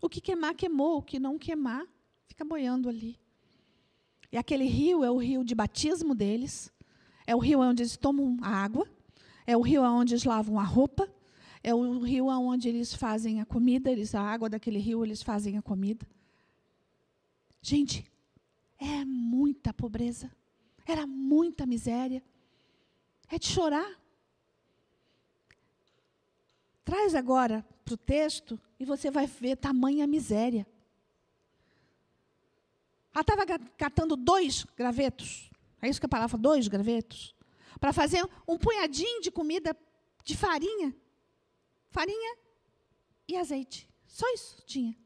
O 0.00 0.08
que 0.08 0.20
queimar, 0.20 0.54
queimou. 0.54 0.98
O 0.98 1.02
que 1.02 1.18
não 1.18 1.36
queimar, 1.36 1.84
fica 2.28 2.44
boiando 2.44 2.88
ali. 2.88 3.18
E 4.30 4.36
aquele 4.36 4.66
rio 4.66 5.02
é 5.02 5.10
o 5.10 5.16
rio 5.16 5.42
de 5.42 5.56
batismo 5.56 6.14
deles, 6.14 6.72
é 7.26 7.34
o 7.34 7.40
rio 7.40 7.58
onde 7.58 7.82
eles 7.82 7.96
tomam 7.96 8.36
a 8.40 8.50
água, 8.50 8.88
é 9.44 9.56
o 9.56 9.62
rio 9.62 9.82
onde 9.82 10.14
eles 10.14 10.22
lavam 10.22 10.60
a 10.60 10.64
roupa, 10.64 11.12
é 11.60 11.74
o 11.74 11.98
rio 11.98 12.26
onde 12.26 12.68
eles 12.68 12.94
fazem 12.94 13.40
a 13.40 13.44
comida, 13.44 13.90
eles, 13.90 14.14
a 14.14 14.22
água 14.22 14.48
daquele 14.48 14.78
rio 14.78 15.04
eles 15.04 15.22
fazem 15.22 15.58
a 15.58 15.62
comida. 15.62 16.06
Gente, 17.62 18.10
é 18.78 19.04
muita 19.04 19.72
pobreza, 19.72 20.30
era 20.86 21.06
muita 21.06 21.66
miséria, 21.66 22.22
é 23.28 23.38
de 23.38 23.46
chorar. 23.46 24.00
Traz 26.84 27.14
agora 27.14 27.64
para 27.84 27.94
o 27.94 27.96
texto 27.96 28.58
e 28.78 28.84
você 28.84 29.10
vai 29.10 29.26
ver 29.26 29.56
tamanha 29.56 30.06
miséria. 30.06 30.66
Ela 33.12 33.20
estava 33.20 33.58
catando 33.76 34.16
dois 34.16 34.64
gravetos. 34.76 35.50
É 35.82 35.88
isso 35.88 36.00
que 36.00 36.06
a 36.06 36.08
palavra 36.08 36.38
dois 36.38 36.68
gravetos? 36.68 37.34
Para 37.78 37.92
fazer 37.92 38.28
um 38.46 38.56
punhadinho 38.58 39.20
de 39.20 39.30
comida 39.30 39.76
de 40.24 40.36
farinha. 40.36 40.94
Farinha 41.90 42.36
e 43.28 43.36
azeite. 43.36 43.88
Só 44.06 44.26
isso 44.32 44.62
tinha. 44.66 44.96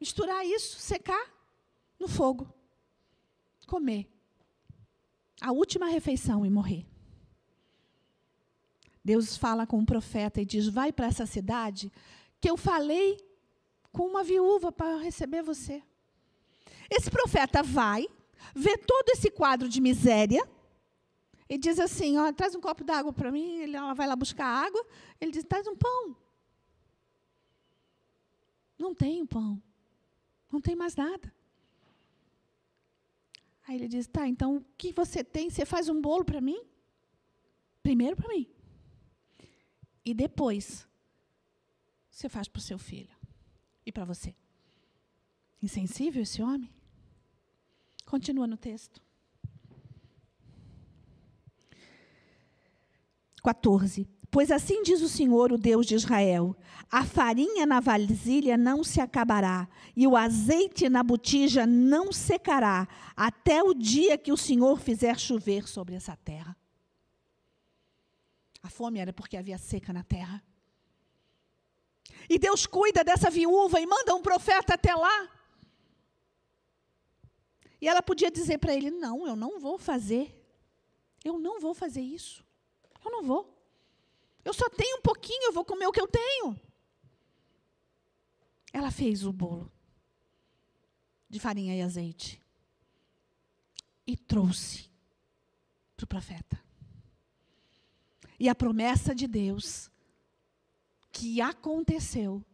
Misturar 0.00 0.44
isso, 0.46 0.78
secar 0.78 1.30
no 1.98 2.08
fogo. 2.08 2.52
Comer. 3.66 4.08
A 5.40 5.52
última 5.52 5.86
refeição 5.86 6.44
e 6.44 6.50
morrer. 6.50 6.86
Deus 9.04 9.36
fala 9.36 9.66
com 9.66 9.78
o 9.78 9.86
profeta 9.86 10.40
e 10.40 10.44
diz: 10.44 10.68
Vai 10.68 10.92
para 10.92 11.06
essa 11.06 11.26
cidade 11.26 11.92
que 12.40 12.50
eu 12.50 12.56
falei 12.56 13.18
com 13.92 14.06
uma 14.06 14.24
viúva 14.24 14.72
para 14.72 14.98
receber 14.98 15.42
você. 15.42 15.82
Esse 16.90 17.10
profeta 17.10 17.62
vai, 17.62 18.08
vê 18.54 18.76
todo 18.76 19.10
esse 19.10 19.30
quadro 19.30 19.68
de 19.68 19.80
miséria 19.80 20.42
e 21.48 21.58
diz 21.58 21.78
assim: 21.78 22.16
ó, 22.16 22.32
traz 22.32 22.54
um 22.54 22.60
copo 22.60 22.84
d'água 22.84 23.12
para 23.12 23.30
mim. 23.30 23.62
Ela 23.62 23.94
vai 23.94 24.06
lá 24.06 24.16
buscar 24.16 24.46
água. 24.46 24.84
Ele 25.20 25.30
diz: 25.30 25.44
traz 25.44 25.66
um 25.66 25.76
pão. 25.76 26.16
Não 28.78 28.94
tem 28.94 29.26
pão. 29.26 29.62
Não 30.50 30.60
tem 30.60 30.74
mais 30.74 30.96
nada. 30.96 31.32
Aí 33.66 33.76
ele 33.76 33.88
diz: 33.88 34.06
tá, 34.06 34.26
então 34.26 34.56
o 34.56 34.64
que 34.76 34.92
você 34.92 35.22
tem? 35.22 35.48
Você 35.48 35.64
faz 35.64 35.88
um 35.88 36.00
bolo 36.00 36.24
para 36.24 36.40
mim? 36.40 36.60
Primeiro 37.82 38.16
para 38.16 38.28
mim. 38.28 38.46
E 40.04 40.12
depois, 40.12 40.88
você 42.10 42.28
faz 42.28 42.48
para 42.48 42.58
o 42.58 42.62
seu 42.62 42.78
filho 42.78 43.14
e 43.84 43.92
para 43.92 44.04
você. 44.04 44.34
Insensível 45.62 46.22
esse 46.22 46.42
homem? 46.42 46.72
Continua 48.04 48.46
no 48.46 48.56
texto. 48.56 49.00
14. 53.42 54.08
Pois 54.30 54.50
assim 54.50 54.82
diz 54.82 55.02
o 55.02 55.08
Senhor, 55.08 55.52
o 55.52 55.58
Deus 55.58 55.86
de 55.86 55.94
Israel: 55.94 56.56
a 56.90 57.04
farinha 57.04 57.66
na 57.66 57.80
vasilha 57.80 58.56
não 58.56 58.84
se 58.84 59.00
acabará, 59.00 59.68
e 59.96 60.06
o 60.06 60.16
azeite 60.16 60.88
na 60.88 61.02
botija 61.02 61.66
não 61.66 62.12
secará, 62.12 62.86
até 63.16 63.62
o 63.62 63.74
dia 63.74 64.16
que 64.16 64.32
o 64.32 64.36
Senhor 64.36 64.78
fizer 64.78 65.18
chover 65.18 65.66
sobre 65.66 65.96
essa 65.96 66.16
terra. 66.16 66.56
A 68.62 68.68
fome 68.68 68.98
era 68.98 69.12
porque 69.12 69.36
havia 69.36 69.58
seca 69.58 69.92
na 69.92 70.04
terra. 70.04 70.42
E 72.28 72.38
Deus 72.38 72.66
cuida 72.66 73.02
dessa 73.02 73.30
viúva 73.30 73.80
e 73.80 73.86
manda 73.86 74.14
um 74.14 74.22
profeta 74.22 74.74
até 74.74 74.94
lá. 74.94 75.28
E 77.80 77.88
ela 77.88 78.02
podia 78.02 78.30
dizer 78.30 78.58
para 78.58 78.74
ele: 78.74 78.90
Não, 78.90 79.26
eu 79.26 79.34
não 79.34 79.58
vou 79.58 79.78
fazer. 79.78 80.36
Eu 81.24 81.38
não 81.38 81.60
vou 81.60 81.74
fazer 81.74 82.00
isso. 82.00 82.44
Eu 83.04 83.10
não 83.10 83.22
vou. 83.22 83.59
Eu 84.44 84.54
só 84.54 84.68
tenho 84.70 84.98
um 84.98 85.02
pouquinho, 85.02 85.44
eu 85.44 85.52
vou 85.52 85.64
comer 85.64 85.86
o 85.86 85.92
que 85.92 86.00
eu 86.00 86.08
tenho. 86.08 86.58
Ela 88.72 88.90
fez 88.90 89.24
o 89.24 89.32
bolo 89.32 89.70
de 91.28 91.38
farinha 91.38 91.76
e 91.76 91.82
azeite 91.82 92.40
e 94.06 94.16
trouxe 94.16 94.90
para 95.96 96.04
o 96.04 96.06
profeta. 96.06 96.60
E 98.38 98.48
a 98.48 98.54
promessa 98.54 99.14
de 99.14 99.26
Deus 99.26 99.90
que 101.12 101.40
aconteceu 101.40 102.44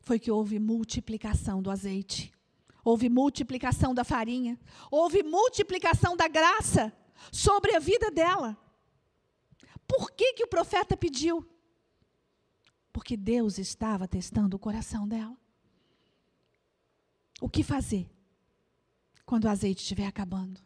foi 0.00 0.18
que 0.18 0.30
houve 0.30 0.58
multiplicação 0.58 1.62
do 1.62 1.70
azeite. 1.70 2.32
Houve 2.82 3.08
multiplicação 3.08 3.94
da 3.94 4.04
farinha, 4.04 4.58
houve 4.90 5.22
multiplicação 5.22 6.16
da 6.16 6.26
graça 6.26 6.92
sobre 7.30 7.76
a 7.76 7.78
vida 7.78 8.10
dela. 8.10 8.56
Por 9.90 10.12
que, 10.12 10.34
que 10.34 10.44
o 10.44 10.46
profeta 10.46 10.96
pediu? 10.96 11.44
Porque 12.92 13.16
Deus 13.16 13.58
estava 13.58 14.06
testando 14.06 14.56
o 14.56 14.58
coração 14.60 15.06
dela. 15.06 15.36
O 17.40 17.48
que 17.48 17.64
fazer 17.64 18.08
quando 19.26 19.46
o 19.46 19.48
azeite 19.48 19.82
estiver 19.82 20.06
acabando? 20.06 20.60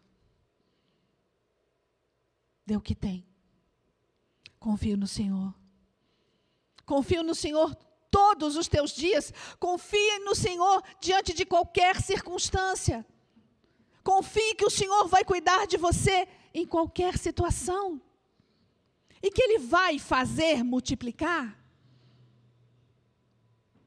Dê 2.66 2.76
o 2.76 2.82
que 2.82 2.94
tem. 2.94 3.26
Confio 4.58 4.94
no 4.94 5.06
Senhor. 5.06 5.54
Confio 6.84 7.22
no 7.22 7.34
Senhor 7.34 7.74
todos 8.10 8.56
os 8.56 8.68
teus 8.68 8.94
dias. 8.94 9.32
Confie 9.58 10.18
no 10.18 10.34
Senhor 10.34 10.82
diante 11.00 11.32
de 11.32 11.46
qualquer 11.46 11.98
circunstância. 11.98 13.06
Confie 14.02 14.54
que 14.54 14.66
o 14.66 14.70
Senhor 14.70 15.08
vai 15.08 15.24
cuidar 15.24 15.66
de 15.66 15.78
você 15.78 16.28
em 16.52 16.66
qualquer 16.66 17.16
situação. 17.16 18.02
E 19.24 19.30
que 19.30 19.40
Ele 19.42 19.58
vai 19.58 19.98
fazer 19.98 20.62
multiplicar. 20.62 21.58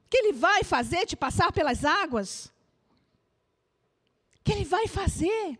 Que 0.10 0.18
Ele 0.18 0.34
vai 0.34 0.64
fazer 0.64 1.06
te 1.06 1.16
passar 1.16 1.52
pelas 1.52 1.86
águas. 1.86 2.52
Que 4.44 4.52
Ele 4.52 4.66
vai 4.66 4.88
fazer. 4.88 5.60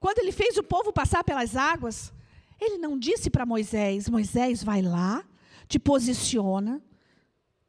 Quando 0.00 0.20
Ele 0.20 0.32
fez 0.32 0.56
o 0.56 0.62
povo 0.62 0.94
passar 0.94 1.22
pelas 1.22 1.56
águas, 1.56 2.10
Ele 2.58 2.78
não 2.78 2.98
disse 2.98 3.28
para 3.28 3.44
Moisés: 3.44 4.08
Moisés, 4.08 4.64
vai 4.64 4.80
lá, 4.80 5.22
te 5.68 5.78
posiciona, 5.78 6.82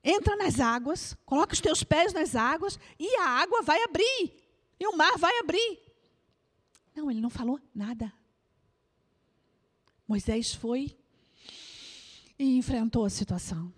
entra 0.02 0.38
nas 0.38 0.62
águas, 0.62 1.14
coloca 1.26 1.54
os 1.54 1.60
teus 1.60 1.84
pés 1.84 2.14
nas 2.14 2.38
águas 2.38 2.80
e 2.98 3.18
a 3.18 3.28
água 3.28 3.62
vai 3.64 3.84
abrir. 3.84 4.34
E 4.80 4.88
o 4.88 4.96
mar 4.96 5.18
vai 5.18 5.40
abrir. 5.40 5.78
Não, 6.96 7.12
ele 7.12 7.20
não 7.20 7.30
falou 7.30 7.60
nada. 7.76 8.14
Moisés 10.10 10.56
foi 10.56 10.98
e 12.40 12.58
enfrentou 12.58 13.06
a 13.06 13.12
situação. 13.12 13.72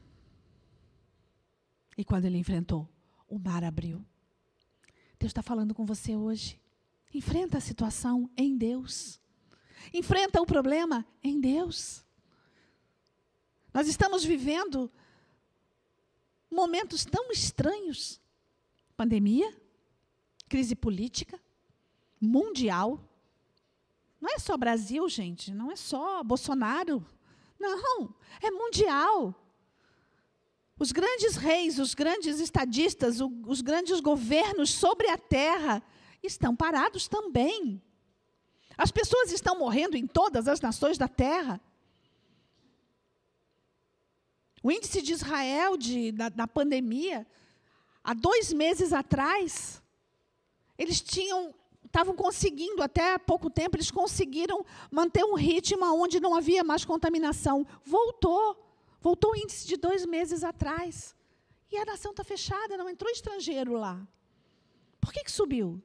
E 1.98 2.06
quando 2.06 2.24
ele 2.24 2.38
enfrentou, 2.38 2.88
o 3.28 3.38
mar 3.38 3.66
abriu. 3.66 3.98
Deus 5.20 5.32
está 5.32 5.42
falando 5.42 5.76
com 5.76 5.86
você 5.86 6.16
hoje. 6.16 6.58
Enfrenta 7.14 7.58
a 7.58 7.62
situação 7.62 8.32
em 8.38 8.58
Deus. 8.58 9.20
Enfrenta 9.94 10.42
o 10.42 10.46
problema 10.46 11.06
em 11.22 11.42
Deus. 11.42 12.02
Nós 13.74 13.90
estamos 13.90 14.24
vivendo 14.24 14.90
momentos 16.50 17.04
tão 17.04 17.30
estranhos 17.30 18.22
pandemia, 18.96 19.54
crise 20.48 20.78
política, 20.78 21.38
mundial. 22.22 23.11
Não 24.22 24.30
é 24.36 24.38
só 24.38 24.56
Brasil, 24.56 25.10
gente, 25.10 25.52
não 25.52 25.72
é 25.72 25.76
só 25.76 26.24
Bolsonaro. 26.24 27.04
Não, 27.60 28.14
é 28.40 28.52
mundial. 28.52 29.36
Os 30.78 30.92
grandes 30.92 31.36
reis, 31.36 31.80
os 31.80 31.96
grandes 31.96 32.40
estadistas, 32.40 33.18
os 33.20 33.62
grandes 33.62 34.00
governos 34.00 34.72
sobre 34.72 35.08
a 35.10 35.18
terra 35.18 35.82
estão 36.22 36.56
parados 36.56 37.08
também. 37.08 37.82
As 38.78 38.92
pessoas 38.92 39.32
estão 39.32 39.58
morrendo 39.58 39.98
em 39.98 40.08
todas 40.08 40.48
as 40.48 40.62
nações 40.62 40.98
da 40.98 41.08
terra. 41.08 41.60
O 44.64 44.72
índice 44.72 45.02
de 45.02 45.14
Israel 45.14 45.78
de, 45.78 46.12
da, 46.12 46.30
da 46.30 46.48
pandemia, 46.48 47.26
há 48.04 48.14
dois 48.14 48.54
meses 48.54 48.94
atrás, 48.94 49.82
eles 50.78 51.02
tinham 51.02 51.54
estavam 51.92 52.16
conseguindo, 52.16 52.82
até 52.82 53.14
há 53.14 53.20
pouco 53.20 53.50
tempo, 53.50 53.76
eles 53.76 53.92
conseguiram 53.92 54.66
manter 54.90 55.26
um 55.26 55.36
ritmo 55.36 55.86
onde 56.02 56.22
não 56.22 56.34
havia 56.34 56.64
mais 56.64 56.86
contaminação. 56.86 57.68
Voltou. 57.84 58.58
Voltou 59.02 59.32
o 59.32 59.36
índice 59.36 59.68
de 59.68 59.76
dois 59.76 60.06
meses 60.06 60.44
atrás. 60.44 61.16
E 61.70 61.78
a 61.78 61.86
nação 61.86 62.12
está 62.12 62.24
fechada, 62.24 62.78
não 62.78 62.90
entrou 62.90 63.12
estrangeiro 63.12 63.74
lá. 63.74 64.08
Por 65.00 65.12
que, 65.12 65.24
que 65.24 65.32
subiu? 65.32 65.82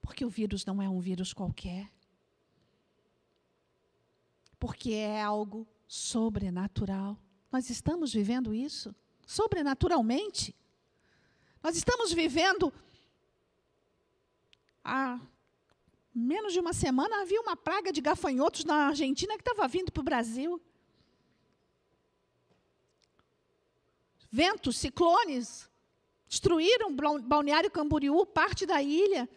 Porque 0.00 0.24
o 0.24 0.30
vírus 0.30 0.64
não 0.64 0.80
é 0.80 0.88
um 0.88 1.00
vírus 1.00 1.32
qualquer. 1.32 1.90
Porque 4.58 4.92
é 4.92 5.22
algo 5.22 5.66
sobrenatural. 5.86 7.18
Nós 7.52 7.68
estamos 7.68 8.12
vivendo 8.12 8.54
isso 8.54 8.94
sobrenaturalmente. 9.26 10.54
Nós 11.62 11.76
estamos 11.76 12.12
vivendo. 12.12 12.72
Há 14.84 15.20
menos 16.14 16.52
de 16.52 16.60
uma 16.60 16.72
semana 16.72 17.22
havia 17.22 17.40
uma 17.40 17.56
praga 17.56 17.92
de 17.92 18.00
gafanhotos 18.00 18.64
na 18.64 18.88
Argentina 18.88 19.34
que 19.34 19.42
estava 19.42 19.68
vindo 19.68 19.92
para 19.92 20.00
o 20.00 20.04
Brasil. 20.04 20.60
Ventos, 24.30 24.76
ciclones, 24.76 25.68
destruíram 26.28 26.94
Balneário 27.22 27.70
Camboriú, 27.70 28.24
parte 28.24 28.64
da 28.64 28.80
ilha. 28.82 29.28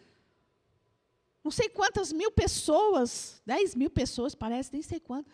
Não 1.42 1.50
sei 1.50 1.68
quantas 1.68 2.12
mil 2.12 2.30
pessoas, 2.30 3.42
10 3.44 3.74
mil 3.74 3.90
pessoas, 3.90 4.34
parece, 4.34 4.72
nem 4.72 4.82
sei 4.82 4.98
quanto, 4.98 5.28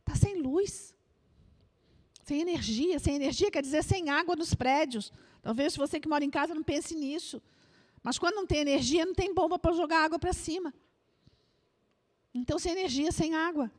Está 0.00 0.14
sem 0.14 0.40
luz, 0.40 0.94
sem 2.22 2.40
energia. 2.40 2.98
Sem 2.98 3.14
energia 3.14 3.50
quer 3.50 3.62
dizer 3.62 3.82
sem 3.82 4.08
água 4.08 4.36
nos 4.36 4.54
prédios. 4.54 5.12
Talvez 5.42 5.76
você 5.76 5.98
que 6.00 6.08
mora 6.08 6.24
em 6.24 6.30
casa 6.30 6.54
não 6.54 6.62
pense 6.62 6.94
nisso. 6.94 7.42
Mas 8.08 8.18
quando 8.18 8.36
não 8.36 8.46
tem 8.46 8.60
energia, 8.60 9.04
não 9.04 9.12
tem 9.12 9.34
bomba 9.34 9.58
para 9.58 9.74
jogar 9.74 10.02
água 10.02 10.18
para 10.18 10.32
cima. 10.32 10.72
Então, 12.32 12.58
sem 12.58 12.72
energia, 12.72 13.12
sem 13.12 13.34
água. 13.34 13.70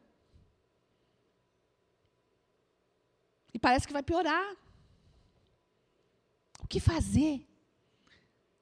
E 3.52 3.58
parece 3.58 3.88
que 3.88 3.94
vai 3.98 4.04
piorar. 4.04 4.56
O 6.63 6.68
que 6.68 6.80
fazer? 6.80 7.44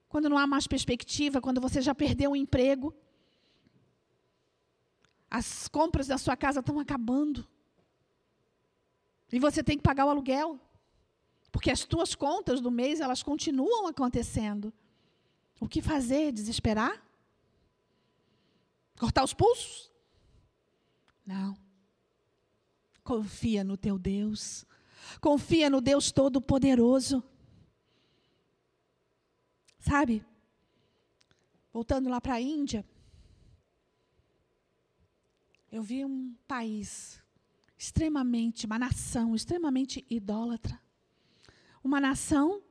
Quando 0.08 0.30
não 0.30 0.38
há 0.38 0.46
mais 0.46 0.66
perspectiva, 0.66 1.38
quando 1.38 1.60
você 1.60 1.82
já 1.82 1.94
perdeu 1.94 2.30
o 2.30 2.36
emprego, 2.44 2.96
as 5.30 5.68
compras 5.68 6.06
da 6.06 6.16
sua 6.16 6.34
casa 6.34 6.60
estão 6.60 6.80
acabando. 6.80 7.46
E 9.30 9.38
você 9.38 9.62
tem 9.62 9.76
que 9.76 9.82
pagar 9.82 10.06
o 10.06 10.08
aluguel. 10.08 10.58
Porque 11.52 11.70
as 11.70 11.84
tuas 11.84 12.14
contas 12.14 12.58
do 12.58 12.70
mês, 12.70 13.00
elas 13.00 13.22
continuam 13.22 13.86
acontecendo. 13.86 14.72
O 15.60 15.68
que 15.68 15.82
fazer? 15.82 16.32
Desesperar? 16.32 17.02
Cortar 18.98 19.24
os 19.24 19.34
pulsos? 19.34 19.90
Não. 21.24 21.56
Confia 23.02 23.64
no 23.64 23.76
teu 23.76 23.98
Deus. 23.98 24.66
Confia 25.20 25.70
no 25.70 25.80
Deus 25.80 26.12
Todo-Poderoso. 26.12 27.22
Sabe? 29.78 30.24
Voltando 31.72 32.08
lá 32.08 32.20
para 32.20 32.34
a 32.34 32.40
Índia, 32.40 32.84
eu 35.70 35.82
vi 35.82 36.04
um 36.04 36.34
país 36.46 37.22
extremamente, 37.76 38.66
uma 38.66 38.78
nação 38.78 39.34
extremamente 39.34 40.04
idólatra. 40.10 40.80
Uma 41.82 42.00
nação 42.00 42.62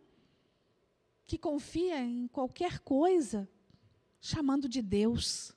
que 1.28 1.38
confia 1.38 2.02
em 2.02 2.26
qualquer 2.30 2.80
coisa, 2.80 3.48
chamando 4.22 4.70
de 4.70 4.82
Deus. 4.82 5.54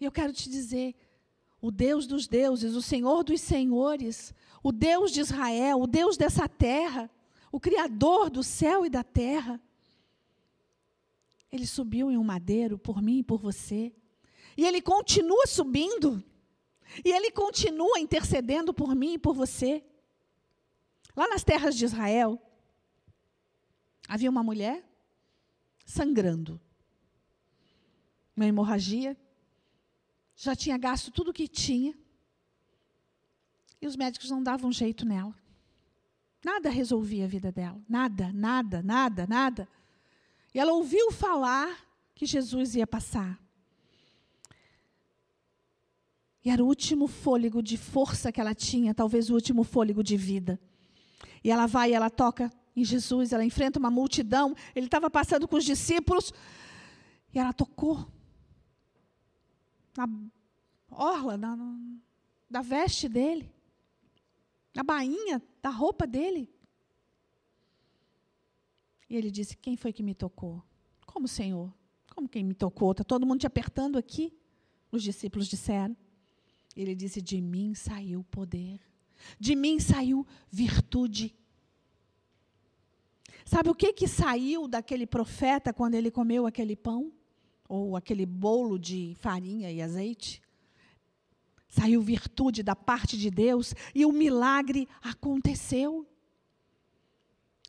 E 0.00 0.04
eu 0.04 0.10
quero 0.10 0.32
te 0.32 0.50
dizer, 0.50 0.96
o 1.62 1.70
Deus 1.70 2.06
dos 2.06 2.26
deuses, 2.26 2.74
o 2.74 2.82
Senhor 2.82 3.22
dos 3.22 3.40
senhores, 3.40 4.34
o 4.60 4.72
Deus 4.72 5.12
de 5.12 5.20
Israel, 5.20 5.80
o 5.80 5.86
Deus 5.86 6.16
dessa 6.16 6.48
terra, 6.48 7.08
o 7.52 7.60
Criador 7.60 8.28
do 8.28 8.42
céu 8.42 8.84
e 8.84 8.90
da 8.90 9.04
terra, 9.04 9.60
ele 11.50 11.66
subiu 11.66 12.10
em 12.10 12.18
um 12.18 12.24
madeiro 12.24 12.76
por 12.76 13.00
mim 13.00 13.18
e 13.18 13.22
por 13.22 13.38
você. 13.38 13.94
E 14.56 14.66
ele 14.66 14.82
continua 14.82 15.46
subindo. 15.46 16.22
E 17.04 17.12
ele 17.12 17.30
continua 17.30 18.00
intercedendo 18.00 18.74
por 18.74 18.92
mim 18.96 19.14
e 19.14 19.18
por 19.18 19.32
você. 19.32 19.84
Lá 21.16 21.28
nas 21.28 21.44
terras 21.44 21.76
de 21.76 21.84
Israel, 21.84 22.42
havia 24.08 24.30
uma 24.30 24.42
mulher 24.42 24.84
sangrando. 25.84 26.60
Uma 28.36 28.46
hemorragia. 28.46 29.16
Já 30.36 30.56
tinha 30.56 30.76
gasto 30.76 31.10
tudo 31.10 31.30
o 31.30 31.34
que 31.34 31.46
tinha. 31.46 31.96
E 33.80 33.86
os 33.86 33.96
médicos 33.96 34.30
não 34.30 34.42
davam 34.42 34.72
jeito 34.72 35.04
nela. 35.04 35.34
Nada 36.44 36.68
resolvia 36.68 37.24
a 37.24 37.28
vida 37.28 37.50
dela. 37.50 37.80
Nada, 37.88 38.32
nada, 38.32 38.82
nada, 38.82 39.26
nada. 39.26 39.68
E 40.54 40.58
ela 40.58 40.72
ouviu 40.72 41.10
falar 41.10 41.84
que 42.14 42.26
Jesus 42.26 42.74
ia 42.74 42.86
passar. 42.86 43.40
E 46.44 46.50
era 46.50 46.62
o 46.62 46.66
último 46.66 47.06
fôlego 47.06 47.62
de 47.62 47.78
força 47.78 48.30
que 48.30 48.40
ela 48.40 48.54
tinha, 48.54 48.94
talvez 48.94 49.30
o 49.30 49.34
último 49.34 49.64
fôlego 49.64 50.02
de 50.02 50.16
vida. 50.16 50.60
E 51.42 51.50
ela 51.50 51.66
vai, 51.66 51.92
ela 51.92 52.10
toca 52.10 52.52
em 52.76 52.84
Jesus, 52.84 53.32
ela 53.32 53.44
enfrenta 53.44 53.78
uma 53.78 53.90
multidão. 53.90 54.54
Ele 54.74 54.86
estava 54.86 55.08
passando 55.08 55.46
com 55.46 55.56
os 55.56 55.64
discípulos 55.64 56.32
e 57.32 57.38
ela 57.38 57.52
tocou 57.52 58.06
na 59.96 60.08
orla 60.90 61.36
na, 61.36 61.56
da 62.50 62.60
veste 62.62 63.08
dele, 63.08 63.52
na 64.74 64.82
bainha 64.82 65.40
da 65.62 65.70
roupa 65.70 66.06
dele. 66.06 66.52
E 69.08 69.16
ele 69.16 69.30
disse: 69.30 69.56
Quem 69.56 69.76
foi 69.76 69.92
que 69.92 70.02
me 70.02 70.14
tocou? 70.14 70.62
Como, 71.06 71.28
Senhor? 71.28 71.72
Como 72.14 72.28
quem 72.28 72.42
me 72.42 72.54
tocou? 72.54 72.92
Está 72.92 73.04
todo 73.04 73.26
mundo 73.26 73.40
te 73.40 73.46
apertando 73.46 73.96
aqui? 73.96 74.32
Os 74.90 75.02
discípulos 75.02 75.46
disseram. 75.46 75.96
Ele 76.74 76.94
disse: 76.94 77.22
De 77.22 77.40
mim 77.40 77.74
saiu 77.74 78.24
poder, 78.24 78.80
de 79.38 79.54
mim 79.54 79.78
saiu 79.78 80.26
virtude. 80.50 81.34
Sabe 83.44 83.68
o 83.68 83.74
que, 83.74 83.92
que 83.92 84.08
saiu 84.08 84.66
daquele 84.66 85.06
profeta 85.06 85.72
quando 85.72 85.94
ele 85.94 86.10
comeu 86.10 86.46
aquele 86.46 86.74
pão? 86.74 87.12
ou 87.68 87.96
aquele 87.96 88.26
bolo 88.26 88.78
de 88.78 89.14
farinha 89.18 89.70
e 89.70 89.80
azeite. 89.80 90.42
Saiu 91.68 92.00
virtude 92.00 92.62
da 92.62 92.76
parte 92.76 93.18
de 93.18 93.30
Deus 93.30 93.74
e 93.94 94.04
o 94.04 94.12
milagre 94.12 94.88
aconteceu. 95.02 96.06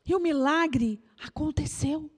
E 0.04 0.14
o 0.14 0.20
milagre 0.20 1.02
aconteceu. 1.20 2.10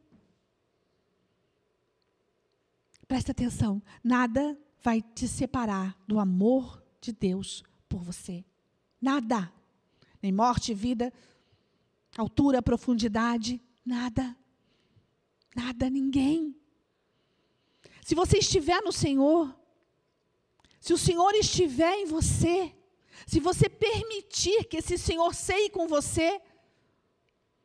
Presta 3.07 3.33
atenção, 3.33 3.83
nada 4.05 4.59
vai 4.83 5.01
te 5.01 5.27
separar 5.27 5.97
do 6.07 6.19
amor 6.19 6.83
de 7.01 7.11
Deus 7.11 7.65
por 7.89 8.03
você. 8.03 8.45
Nada. 9.01 9.51
Nem 10.21 10.33
morte, 10.33 10.75
vida, 10.75 11.13
altura, 12.19 12.61
profundidade, 12.61 13.61
nada. 13.85 14.37
Nada, 15.55 15.89
ninguém. 15.89 16.55
Se 18.05 18.15
você 18.15 18.39
estiver 18.39 18.81
no 18.83 18.93
Senhor, 18.93 19.55
se 20.81 20.93
o 20.93 20.99
Senhor 20.99 21.35
estiver 21.35 21.95
em 21.95 22.07
você, 22.07 22.75
se 23.27 23.41
você 23.41 23.69
permitir 23.69 24.65
que 24.65 24.79
esse 24.79 24.99
Senhor 24.99 25.35
seie 25.35 25.71
com 25.71 25.87
você, 25.87 26.41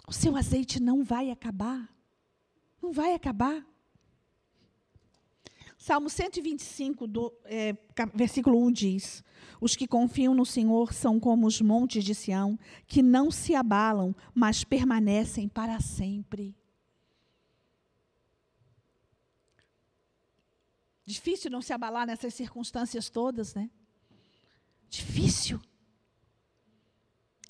o 0.08 0.14
seu 0.14 0.36
azeite 0.36 0.80
não 0.80 1.04
vai 1.04 1.32
acabar. 1.32 1.90
Não 2.82 2.92
vai 2.92 3.14
acabar. 3.14 3.66
Salmo 5.84 6.10
125, 6.10 7.06
do, 7.06 7.34
é, 7.44 7.76
versículo 8.16 8.58
1 8.68 8.72
diz: 8.72 9.22
Os 9.60 9.76
que 9.76 9.86
confiam 9.86 10.34
no 10.34 10.46
Senhor 10.46 10.94
são 10.94 11.20
como 11.20 11.46
os 11.46 11.60
montes 11.60 12.06
de 12.06 12.16
Sião, 12.16 12.58
que 12.88 13.02
não 13.02 13.30
se 13.30 13.54
abalam, 13.54 14.16
mas 14.34 14.64
permanecem 14.64 15.50
para 15.50 15.82
sempre. 15.82 16.56
Difícil 21.06 21.52
não 21.52 21.62
se 21.62 21.74
abalar 21.74 22.08
nessas 22.08 22.34
circunstâncias 22.34 23.10
todas, 23.10 23.54
né? 23.54 23.70
Difícil. 24.88 25.60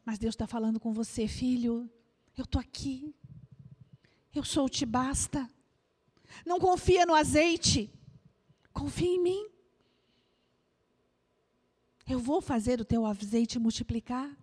Mas 0.03 0.17
Deus 0.17 0.33
está 0.33 0.47
falando 0.47 0.79
com 0.79 0.91
você, 0.91 1.27
filho. 1.27 1.87
Eu 2.35 2.45
estou 2.45 2.59
aqui. 2.59 3.13
Eu 4.33 4.43
sou 4.43 4.65
o 4.65 4.69
te 4.69 4.87
basta. 4.87 5.47
Não 6.43 6.59
confia 6.59 7.05
no 7.05 7.13
azeite. 7.13 7.93
Confia 8.73 9.07
em 9.07 9.21
mim. 9.21 9.49
Eu 12.07 12.19
vou 12.19 12.41
fazer 12.41 12.81
o 12.81 12.85
teu 12.85 13.05
azeite 13.05 13.59
multiplicar. 13.59 14.35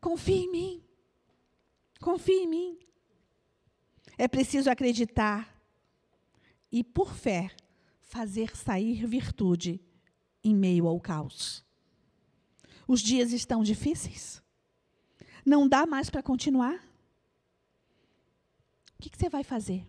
Confia 0.00 0.36
em 0.36 0.50
mim. 0.50 0.84
Confia 2.00 2.42
em 2.42 2.48
mim. 2.48 2.78
É 4.18 4.26
preciso 4.26 4.70
acreditar 4.70 5.54
e, 6.70 6.82
por 6.82 7.14
fé, 7.14 7.50
fazer 8.00 8.56
sair 8.56 9.06
virtude 9.06 9.80
em 10.42 10.54
meio 10.54 10.86
ao 10.86 11.00
caos. 11.00 11.64
Os 12.86 13.00
dias 13.00 13.32
estão 13.32 13.62
difíceis? 13.62 14.42
Não 15.44 15.68
dá 15.68 15.86
mais 15.86 16.10
para 16.10 16.22
continuar? 16.22 16.74
O 18.98 19.02
que, 19.02 19.10
que, 19.10 19.18
você 19.18 19.28
vai 19.28 19.44
fazer? 19.44 19.86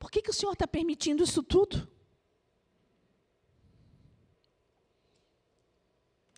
Por 0.00 0.10
que, 0.10 0.22
que 0.22 0.30
o 0.30 0.32
Senhor 0.32 0.54
está 0.54 0.66
permitindo 0.66 1.22
isso 1.22 1.42
tudo? 1.42 1.86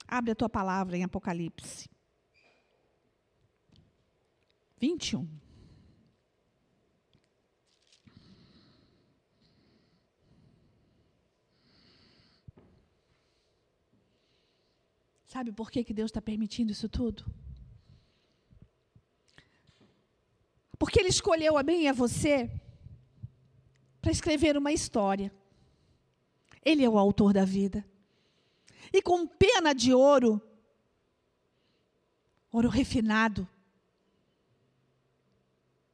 Abre 0.06 0.32
a 0.32 0.34
tua 0.34 0.48
palavra 0.48 0.96
em 0.96 1.04
Apocalipse 1.04 1.88
21. 4.78 5.40
Sabe 15.28 15.52
por 15.52 15.70
que, 15.70 15.84
que 15.84 15.94
Deus 15.94 16.10
está 16.10 16.20
permitindo 16.20 16.72
isso 16.72 16.88
tudo? 16.88 17.24
Porque 20.76 20.98
Ele 20.98 21.08
escolheu 21.08 21.56
a 21.56 21.62
mim 21.62 21.82
e 21.82 21.88
a 21.88 21.92
você 21.92 22.60
para 24.02 24.10
escrever 24.10 24.56
uma 24.56 24.72
história. 24.72 25.32
Ele 26.62 26.84
é 26.84 26.88
o 26.88 26.98
autor 26.98 27.32
da 27.32 27.44
vida. 27.44 27.84
E 28.92 29.00
com 29.00 29.26
pena 29.26 29.72
de 29.72 29.94
ouro, 29.94 30.42
ouro 32.50 32.68
refinado, 32.68 33.48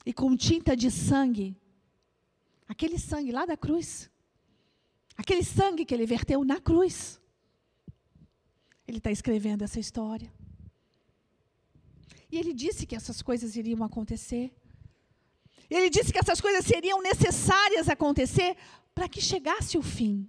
e 0.04 0.12
com 0.12 0.34
tinta 0.34 0.74
de 0.74 0.90
sangue, 0.90 1.54
aquele 2.66 2.98
sangue 2.98 3.30
lá 3.30 3.44
da 3.44 3.58
cruz, 3.58 4.10
aquele 5.14 5.44
sangue 5.44 5.84
que 5.84 5.94
ele 5.94 6.06
verteu 6.06 6.42
na 6.44 6.58
cruz, 6.58 7.20
ele 8.86 8.98
está 8.98 9.10
escrevendo 9.10 9.62
essa 9.62 9.78
história. 9.78 10.32
E 12.30 12.38
ele 12.38 12.54
disse 12.54 12.86
que 12.86 12.96
essas 12.96 13.20
coisas 13.20 13.54
iriam 13.54 13.84
acontecer. 13.84 14.54
Ele 15.70 15.90
disse 15.90 16.12
que 16.12 16.18
essas 16.18 16.40
coisas 16.40 16.64
seriam 16.64 17.02
necessárias 17.02 17.88
acontecer 17.88 18.56
para 18.94 19.08
que 19.08 19.20
chegasse 19.20 19.76
o 19.76 19.82
fim. 19.82 20.26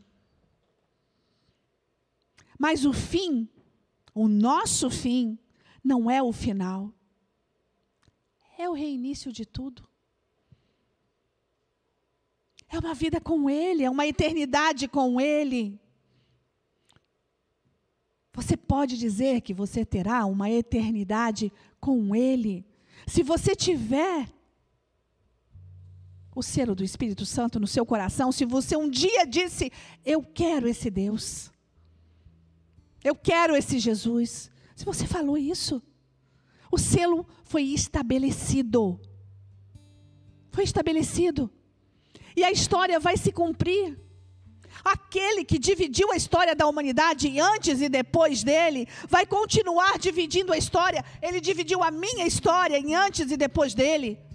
Mas 2.58 2.86
o 2.86 2.92
fim, 2.92 3.48
o 4.14 4.28
nosso 4.28 4.90
fim, 4.90 5.40
não 5.84 6.12
é 6.12 6.22
o 6.22 6.34
final. 6.34 6.94
É 8.58 8.70
o 8.70 8.74
reinício 8.74 9.32
de 9.32 9.46
tudo. 9.46 9.88
É 12.68 12.78
uma 12.78 12.94
vida 12.94 13.20
com 13.22 13.50
Ele, 13.50 13.84
é 13.84 13.90
uma 13.90 14.06
eternidade 14.06 14.88
com 14.88 15.20
Ele. 15.20 15.80
Você 18.34 18.56
pode 18.56 18.98
dizer 18.98 19.42
que 19.42 19.54
você 19.54 19.84
terá 19.86 20.26
uma 20.26 20.50
eternidade 20.50 21.52
com 21.80 22.14
Ele, 22.16 22.66
se 23.08 23.24
você 23.24 23.56
tiver 23.56 24.30
o 26.40 26.44
selo 26.44 26.74
do 26.74 26.84
Espírito 26.84 27.26
Santo 27.26 27.60
no 27.60 27.68
seu 27.68 27.86
coração, 27.86 28.32
se 28.32 28.46
você 28.46 28.76
um 28.78 28.90
dia 28.90 29.26
disse: 29.26 29.72
Eu 30.06 30.24
quero 30.24 30.68
esse 30.68 30.90
Deus, 30.90 31.52
eu 33.04 33.14
quero 33.14 33.56
esse 33.56 33.78
Jesus. 33.78 34.50
Se 34.76 34.86
você 34.86 35.06
falou 35.06 35.38
isso, 35.38 35.82
o 36.72 36.78
selo 36.78 37.28
foi 37.44 37.64
estabelecido. 37.64 39.00
Foi 40.52 40.64
estabelecido. 40.64 41.52
E 42.36 42.44
a 42.44 42.52
história 42.52 43.00
vai 43.00 43.18
se 43.18 43.32
cumprir. 43.32 44.00
Aquele 44.82 45.44
que 45.44 45.60
dividiu 45.60 46.10
a 46.10 46.16
história 46.16 46.56
da 46.56 46.66
humanidade 46.66 47.38
antes 47.38 47.82
e 47.82 47.90
depois 47.90 48.44
dele, 48.44 48.88
vai 49.10 49.26
continuar 49.26 50.00
dividindo 50.00 50.54
a 50.54 50.58
história. 50.58 51.04
Ele 51.22 51.42
dividiu 51.42 51.84
a 51.84 51.92
minha 51.92 52.26
história 52.26 52.78
em 52.78 52.96
antes 52.96 53.30
e 53.30 53.36
depois 53.36 53.74
dele. 53.74 54.29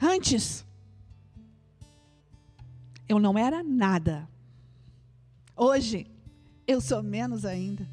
Antes, 0.00 0.64
eu 3.08 3.18
não 3.18 3.38
era 3.38 3.62
nada. 3.62 4.28
Hoje, 5.56 6.06
eu 6.66 6.80
sou 6.80 7.02
menos 7.02 7.44
ainda. 7.44 7.88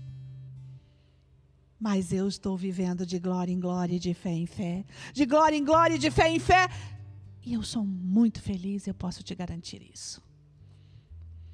Mas 1.79 2.13
eu 2.13 2.27
estou 2.27 2.55
vivendo 2.57 3.05
de 3.05 3.19
glória 3.19 3.51
em 3.51 3.59
glória, 3.59 3.99
de 3.99 4.13
fé 4.13 4.31
em 4.31 4.45
fé, 4.45 4.85
de 5.13 5.25
glória 5.25 5.55
em 5.55 5.63
glória, 5.65 5.99
de 5.99 6.09
fé 6.09 6.29
em 6.29 6.39
fé, 6.39 6.69
e 7.45 7.53
eu 7.53 7.61
sou 7.61 7.85
muito 7.85 8.41
feliz, 8.41 8.87
eu 8.87 8.93
posso 8.93 9.21
te 9.21 9.35
garantir 9.35 9.81
isso. 9.93 10.21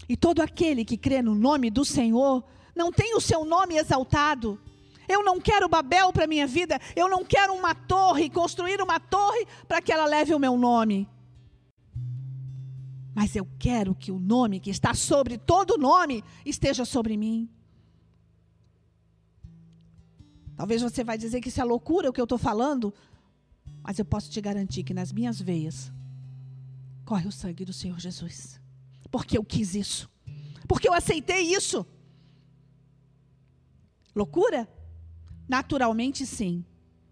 E 0.07 0.15
todo 0.15 0.41
aquele 0.41 0.85
que 0.85 0.97
crê 0.97 1.21
no 1.21 1.33
nome 1.33 1.71
do 1.71 1.83
Senhor, 1.83 2.43
não 2.75 2.91
tem 2.91 3.15
o 3.15 3.21
seu 3.21 3.43
nome 3.43 3.75
exaltado. 3.75 4.59
Eu 5.09 5.23
não 5.23 5.41
quero 5.41 5.67
Babel 5.67 6.13
para 6.13 6.27
minha 6.27 6.45
vida, 6.45 6.79
eu 6.95 7.09
não 7.09 7.25
quero 7.25 7.51
uma 7.53 7.73
torre, 7.73 8.29
construir 8.29 8.79
uma 8.79 8.99
torre 8.99 9.43
para 9.67 9.81
que 9.81 9.91
ela 9.91 10.05
leve 10.05 10.35
o 10.35 10.39
meu 10.39 10.55
nome. 10.55 11.09
Mas 13.15 13.35
eu 13.35 13.47
quero 13.57 13.95
que 13.95 14.11
o 14.11 14.19
nome 14.19 14.59
que 14.59 14.69
está 14.69 14.93
sobre 14.93 15.37
todo 15.37 15.79
nome 15.79 16.23
esteja 16.45 16.85
sobre 16.85 17.17
mim. 17.17 17.49
Talvez 20.55 20.81
você 20.81 21.03
vai 21.03 21.17
dizer 21.17 21.41
que 21.41 21.49
isso 21.49 21.59
é 21.59 21.63
loucura 21.63 22.09
o 22.09 22.13
que 22.13 22.21
eu 22.21 22.25
estou 22.25 22.37
falando, 22.37 22.93
mas 23.81 23.97
eu 23.97 24.05
posso 24.05 24.29
te 24.29 24.39
garantir 24.39 24.83
que 24.83 24.93
nas 24.93 25.11
minhas 25.11 25.41
veias 25.41 25.91
corre 27.03 27.27
o 27.27 27.31
sangue 27.31 27.65
do 27.65 27.73
Senhor 27.73 27.99
Jesus. 27.99 28.61
Porque 29.09 29.37
eu 29.37 29.43
quis 29.43 29.73
isso. 29.73 30.07
Porque 30.67 30.87
eu 30.87 30.93
aceitei 30.93 31.41
isso. 31.41 31.83
Loucura? 34.15 34.69
Naturalmente, 35.49 36.27
sim. 36.27 36.63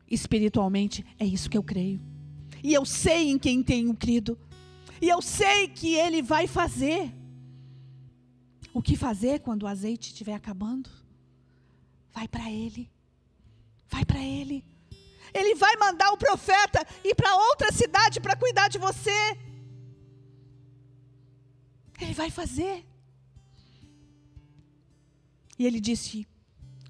Espiritualmente, 0.09 1.03
é 1.19 1.25
isso 1.25 1.49
que 1.49 1.57
eu 1.57 1.63
creio. 1.63 1.99
E 2.63 2.71
eu 2.73 2.85
sei 2.85 3.31
em 3.31 3.39
quem 3.39 3.63
tenho 3.63 3.93
crido. 3.95 4.37
E 5.01 5.09
eu 5.09 5.21
sei 5.21 5.67
que 5.67 5.95
Ele 5.95 6.21
vai 6.21 6.45
fazer. 6.47 7.11
O 8.73 8.81
que 8.81 8.95
fazer 8.95 9.39
quando 9.39 9.63
o 9.63 9.67
azeite 9.67 10.09
estiver 10.09 10.35
acabando? 10.35 10.89
Vai 12.13 12.27
para 12.27 12.49
Ele. 12.51 12.89
Vai 13.89 14.05
para 14.05 14.23
Ele. 14.23 14.63
Ele 15.33 15.55
vai 15.55 15.75
mandar 15.75 16.11
o 16.11 16.17
profeta 16.17 16.85
ir 17.03 17.15
para 17.15 17.35
outra 17.35 17.71
cidade 17.71 18.19
para 18.19 18.35
cuidar 18.35 18.67
de 18.67 18.77
você. 18.77 19.37
Ele 21.99 22.13
vai 22.13 22.29
fazer. 22.29 22.85
E 25.59 25.65
ele 25.65 25.79
disse: 25.79 26.27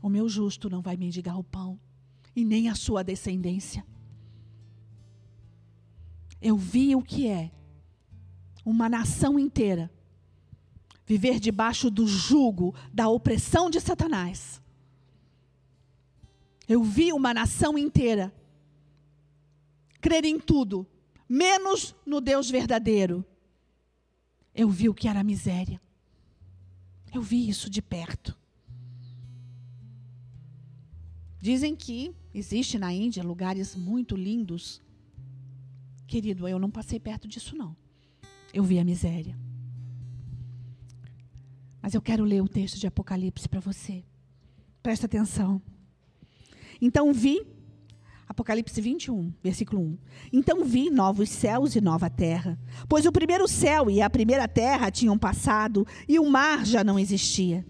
O 0.07 0.09
meu 0.09 0.29
justo 0.29 0.69
não 0.69 0.81
vai 0.81 0.95
mendigar 0.95 1.37
o 1.37 1.43
pão, 1.43 1.77
e 2.33 2.45
nem 2.45 2.69
a 2.69 2.75
sua 2.75 3.03
descendência. 3.03 3.85
Eu 6.41 6.55
vi 6.55 6.95
o 6.95 7.03
que 7.03 7.27
é 7.27 7.51
uma 8.63 8.87
nação 8.87 9.37
inteira 9.37 9.91
viver 11.05 11.41
debaixo 11.41 11.91
do 11.91 12.07
jugo, 12.07 12.73
da 12.93 13.09
opressão 13.09 13.69
de 13.69 13.81
Satanás. 13.81 14.61
Eu 16.69 16.81
vi 16.85 17.11
uma 17.11 17.33
nação 17.33 17.77
inteira 17.77 18.33
crer 19.99 20.23
em 20.23 20.39
tudo, 20.39 20.87
menos 21.27 21.93
no 22.05 22.21
Deus 22.21 22.49
verdadeiro. 22.49 23.25
Eu 24.55 24.69
vi 24.69 24.87
o 24.87 24.93
que 24.93 25.09
era 25.09 25.21
miséria. 25.21 25.81
Eu 27.13 27.21
vi 27.21 27.49
isso 27.49 27.69
de 27.69 27.81
perto. 27.81 28.46
Dizem 31.39 31.75
que 31.75 32.15
existe 32.33 32.77
na 32.77 32.91
Índia 32.91 33.23
lugares 33.23 33.75
muito 33.75 34.15
lindos. 34.15 34.81
Querido, 36.07 36.47
eu 36.47 36.57
não 36.57 36.71
passei 36.71 36.99
perto 36.99 37.27
disso 37.27 37.55
não. 37.55 37.75
Eu 38.53 38.63
vi 38.63 38.79
a 38.79 38.83
miséria. 38.83 39.37
Mas 41.81 41.93
eu 41.93 42.01
quero 42.01 42.23
ler 42.23 42.41
o 42.41 42.47
texto 42.47 42.79
de 42.79 42.87
Apocalipse 42.87 43.47
para 43.47 43.59
você. 43.59 44.03
Presta 44.81 45.05
atenção. 45.05 45.61
Então 46.81 47.13
vi, 47.13 47.45
Apocalipse 48.27 48.81
21, 48.81 49.33
versículo 49.43 49.81
1. 49.81 49.97
Então 50.33 50.65
vi 50.65 50.89
novos 50.89 51.29
céus 51.29 51.75
e 51.75 51.81
nova 51.81 52.09
terra, 52.09 52.59
pois 52.89 53.05
o 53.05 53.11
primeiro 53.11 53.47
céu 53.47 53.89
e 53.89 54.01
a 54.01 54.09
primeira 54.09 54.47
terra 54.47 54.91
tinham 54.91 55.17
passado 55.17 55.85
e 56.07 56.19
o 56.19 56.29
mar 56.29 56.65
já 56.65 56.83
não 56.83 56.99
existia. 56.99 57.65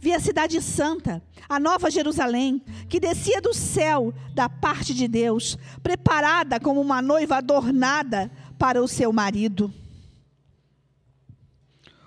Vi 0.00 0.14
a 0.14 0.18
cidade 0.18 0.62
santa, 0.62 1.22
a 1.46 1.60
nova 1.60 1.90
Jerusalém, 1.90 2.62
que 2.88 2.98
descia 2.98 3.38
do 3.38 3.52
céu 3.52 4.14
da 4.32 4.48
parte 4.48 4.94
de 4.94 5.06
Deus, 5.06 5.58
preparada 5.82 6.58
como 6.58 6.80
uma 6.80 7.02
noiva 7.02 7.36
adornada 7.36 8.32
para 8.58 8.82
o 8.82 8.88
seu 8.88 9.12
marido. 9.12 9.70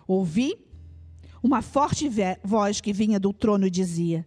Ouvi 0.07 0.57
uma 1.43 1.61
forte 1.61 2.09
voz 2.43 2.81
que 2.81 2.91
vinha 2.91 3.19
do 3.19 3.31
trono 3.31 3.67
e 3.67 3.69
dizia: 3.69 4.25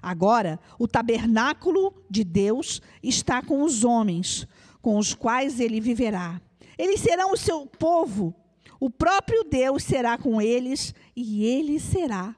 Agora, 0.00 0.60
o 0.78 0.86
tabernáculo 0.86 1.92
de 2.08 2.22
Deus 2.22 2.80
está 3.02 3.42
com 3.42 3.64
os 3.64 3.82
homens, 3.82 4.46
com 4.80 4.96
os 4.96 5.12
quais 5.12 5.58
ele 5.58 5.80
viverá. 5.80 6.40
Eles 6.78 7.00
serão 7.00 7.32
o 7.32 7.36
seu 7.36 7.66
povo, 7.66 8.32
o 8.78 8.88
próprio 8.88 9.42
Deus 9.42 9.82
será 9.82 10.16
com 10.16 10.40
eles 10.40 10.94
e 11.16 11.44
ele 11.44 11.80
será 11.80 12.36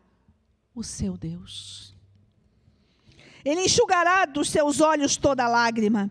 o 0.74 0.82
seu 0.82 1.16
Deus. 1.16 1.94
Ele 3.44 3.62
enxugará 3.62 4.24
dos 4.24 4.48
seus 4.50 4.80
olhos 4.80 5.16
toda 5.16 5.46
lágrima. 5.46 6.10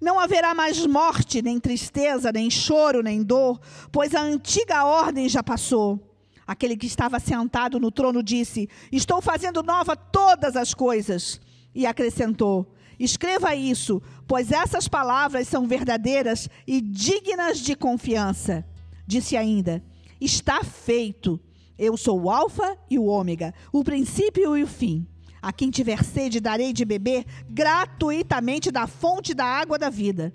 Não 0.00 0.20
haverá 0.20 0.54
mais 0.54 0.86
morte, 0.86 1.42
nem 1.42 1.58
tristeza, 1.58 2.30
nem 2.32 2.50
choro, 2.50 3.02
nem 3.02 3.22
dor, 3.22 3.60
pois 3.90 4.14
a 4.14 4.22
antiga 4.22 4.84
ordem 4.84 5.28
já 5.28 5.42
passou. 5.42 6.14
Aquele 6.46 6.76
que 6.76 6.86
estava 6.86 7.18
sentado 7.18 7.80
no 7.80 7.90
trono 7.90 8.22
disse: 8.22 8.68
Estou 8.92 9.20
fazendo 9.20 9.62
nova 9.62 9.96
todas 9.96 10.54
as 10.54 10.72
coisas. 10.72 11.40
E 11.74 11.84
acrescentou: 11.84 12.72
Escreva 12.98 13.54
isso, 13.54 14.00
pois 14.28 14.52
essas 14.52 14.86
palavras 14.86 15.48
são 15.48 15.66
verdadeiras 15.66 16.48
e 16.66 16.80
dignas 16.80 17.58
de 17.58 17.74
confiança. 17.74 18.64
Disse 19.06 19.36
ainda: 19.36 19.82
Está 20.20 20.62
feito. 20.62 21.40
Eu 21.78 21.96
sou 21.96 22.22
o 22.22 22.30
Alfa 22.30 22.76
e 22.90 22.98
o 22.98 23.04
Ômega, 23.04 23.52
o 23.72 23.84
princípio 23.84 24.56
e 24.56 24.62
o 24.62 24.66
fim. 24.66 25.06
A 25.42 25.52
quem 25.52 25.70
tiver 25.70 26.02
sede, 26.02 26.40
darei 26.40 26.72
de 26.72 26.84
beber 26.84 27.24
gratuitamente 27.48 28.70
da 28.70 28.86
fonte 28.86 29.34
da 29.34 29.44
água 29.44 29.78
da 29.78 29.90
vida. 29.90 30.34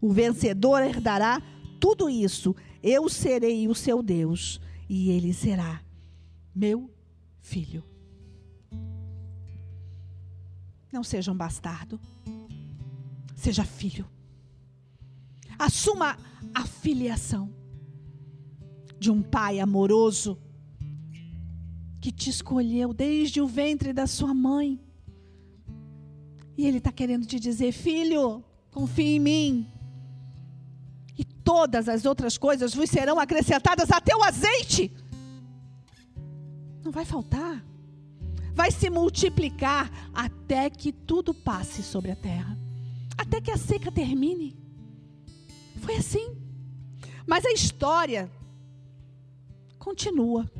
O 0.00 0.12
vencedor 0.12 0.82
herdará 0.82 1.42
tudo 1.78 2.08
isso. 2.08 2.56
Eu 2.82 3.08
serei 3.08 3.68
o 3.68 3.74
seu 3.74 4.02
Deus 4.02 4.60
e 4.88 5.10
ele 5.10 5.32
será 5.32 5.80
meu 6.54 6.90
filho. 7.40 7.84
Não 10.90 11.04
seja 11.04 11.30
um 11.30 11.36
bastardo, 11.36 12.00
seja 13.36 13.62
filho. 13.62 14.06
Assuma 15.58 16.16
a 16.54 16.64
filiação 16.64 17.52
de 18.98 19.10
um 19.10 19.22
pai 19.22 19.60
amoroso 19.60 20.38
que 22.08 22.12
te 22.12 22.30
escolheu 22.30 22.94
desde 22.94 23.38
o 23.38 23.46
ventre 23.46 23.92
da 23.92 24.06
sua 24.06 24.32
mãe. 24.32 24.80
E 26.56 26.66
Ele 26.66 26.78
está 26.78 26.90
querendo 26.90 27.26
te 27.26 27.38
dizer: 27.38 27.70
filho, 27.70 28.42
confie 28.70 29.16
em 29.16 29.20
mim. 29.20 29.72
E 31.18 31.22
todas 31.22 31.86
as 31.86 32.06
outras 32.06 32.38
coisas 32.38 32.72
vos 32.74 32.88
serão 32.88 33.20
acrescentadas 33.20 33.90
até 33.90 34.16
o 34.16 34.24
azeite. 34.24 34.90
Não 36.82 36.90
vai 36.90 37.04
faltar. 37.04 37.62
Vai 38.54 38.70
se 38.70 38.88
multiplicar 38.88 40.10
até 40.14 40.70
que 40.70 40.90
tudo 40.92 41.34
passe 41.34 41.82
sobre 41.82 42.10
a 42.10 42.16
terra. 42.16 42.58
Até 43.18 43.38
que 43.38 43.50
a 43.50 43.58
seca 43.58 43.92
termine. 43.92 44.56
Foi 45.82 45.96
assim. 45.96 46.34
Mas 47.26 47.44
a 47.44 47.52
história 47.52 48.30
continua. 49.78 50.50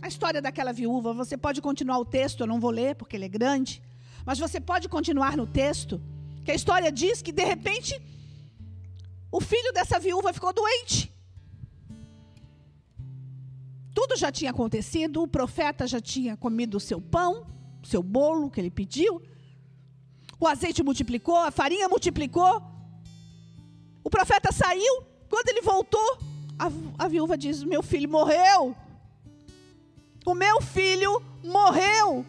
A 0.00 0.08
história 0.08 0.40
daquela 0.40 0.72
viúva, 0.72 1.12
você 1.12 1.36
pode 1.36 1.60
continuar 1.60 1.98
o 1.98 2.04
texto, 2.04 2.40
eu 2.40 2.46
não 2.46 2.60
vou 2.60 2.70
ler 2.70 2.94
porque 2.94 3.16
ele 3.16 3.24
é 3.24 3.28
grande, 3.28 3.82
mas 4.24 4.38
você 4.38 4.60
pode 4.60 4.88
continuar 4.88 5.36
no 5.36 5.46
texto, 5.46 6.00
que 6.44 6.50
a 6.50 6.54
história 6.54 6.90
diz 6.90 7.20
que 7.20 7.32
de 7.32 7.44
repente 7.44 8.00
o 9.30 9.40
filho 9.40 9.72
dessa 9.72 9.98
viúva 9.98 10.32
ficou 10.32 10.52
doente. 10.52 11.12
Tudo 13.94 14.16
já 14.16 14.30
tinha 14.30 14.52
acontecido, 14.52 15.22
o 15.22 15.28
profeta 15.28 15.86
já 15.86 16.00
tinha 16.00 16.36
comido 16.36 16.76
o 16.76 16.80
seu 16.80 17.00
pão, 17.00 17.46
o 17.82 17.86
seu 17.86 18.02
bolo 18.02 18.50
que 18.50 18.60
ele 18.60 18.70
pediu, 18.70 19.20
o 20.38 20.46
azeite 20.46 20.82
multiplicou, 20.82 21.36
a 21.36 21.50
farinha 21.50 21.88
multiplicou. 21.88 22.62
O 24.04 24.08
profeta 24.08 24.52
saiu, 24.52 25.02
quando 25.28 25.48
ele 25.48 25.62
voltou, 25.62 26.18
a, 26.56 26.70
a 27.04 27.08
viúva 27.08 27.36
diz: 27.36 27.64
Meu 27.64 27.82
filho 27.82 28.08
morreu. 28.08 28.76
O 30.28 30.34
meu 30.34 30.60
filho 30.60 31.22
morreu. 31.42 32.22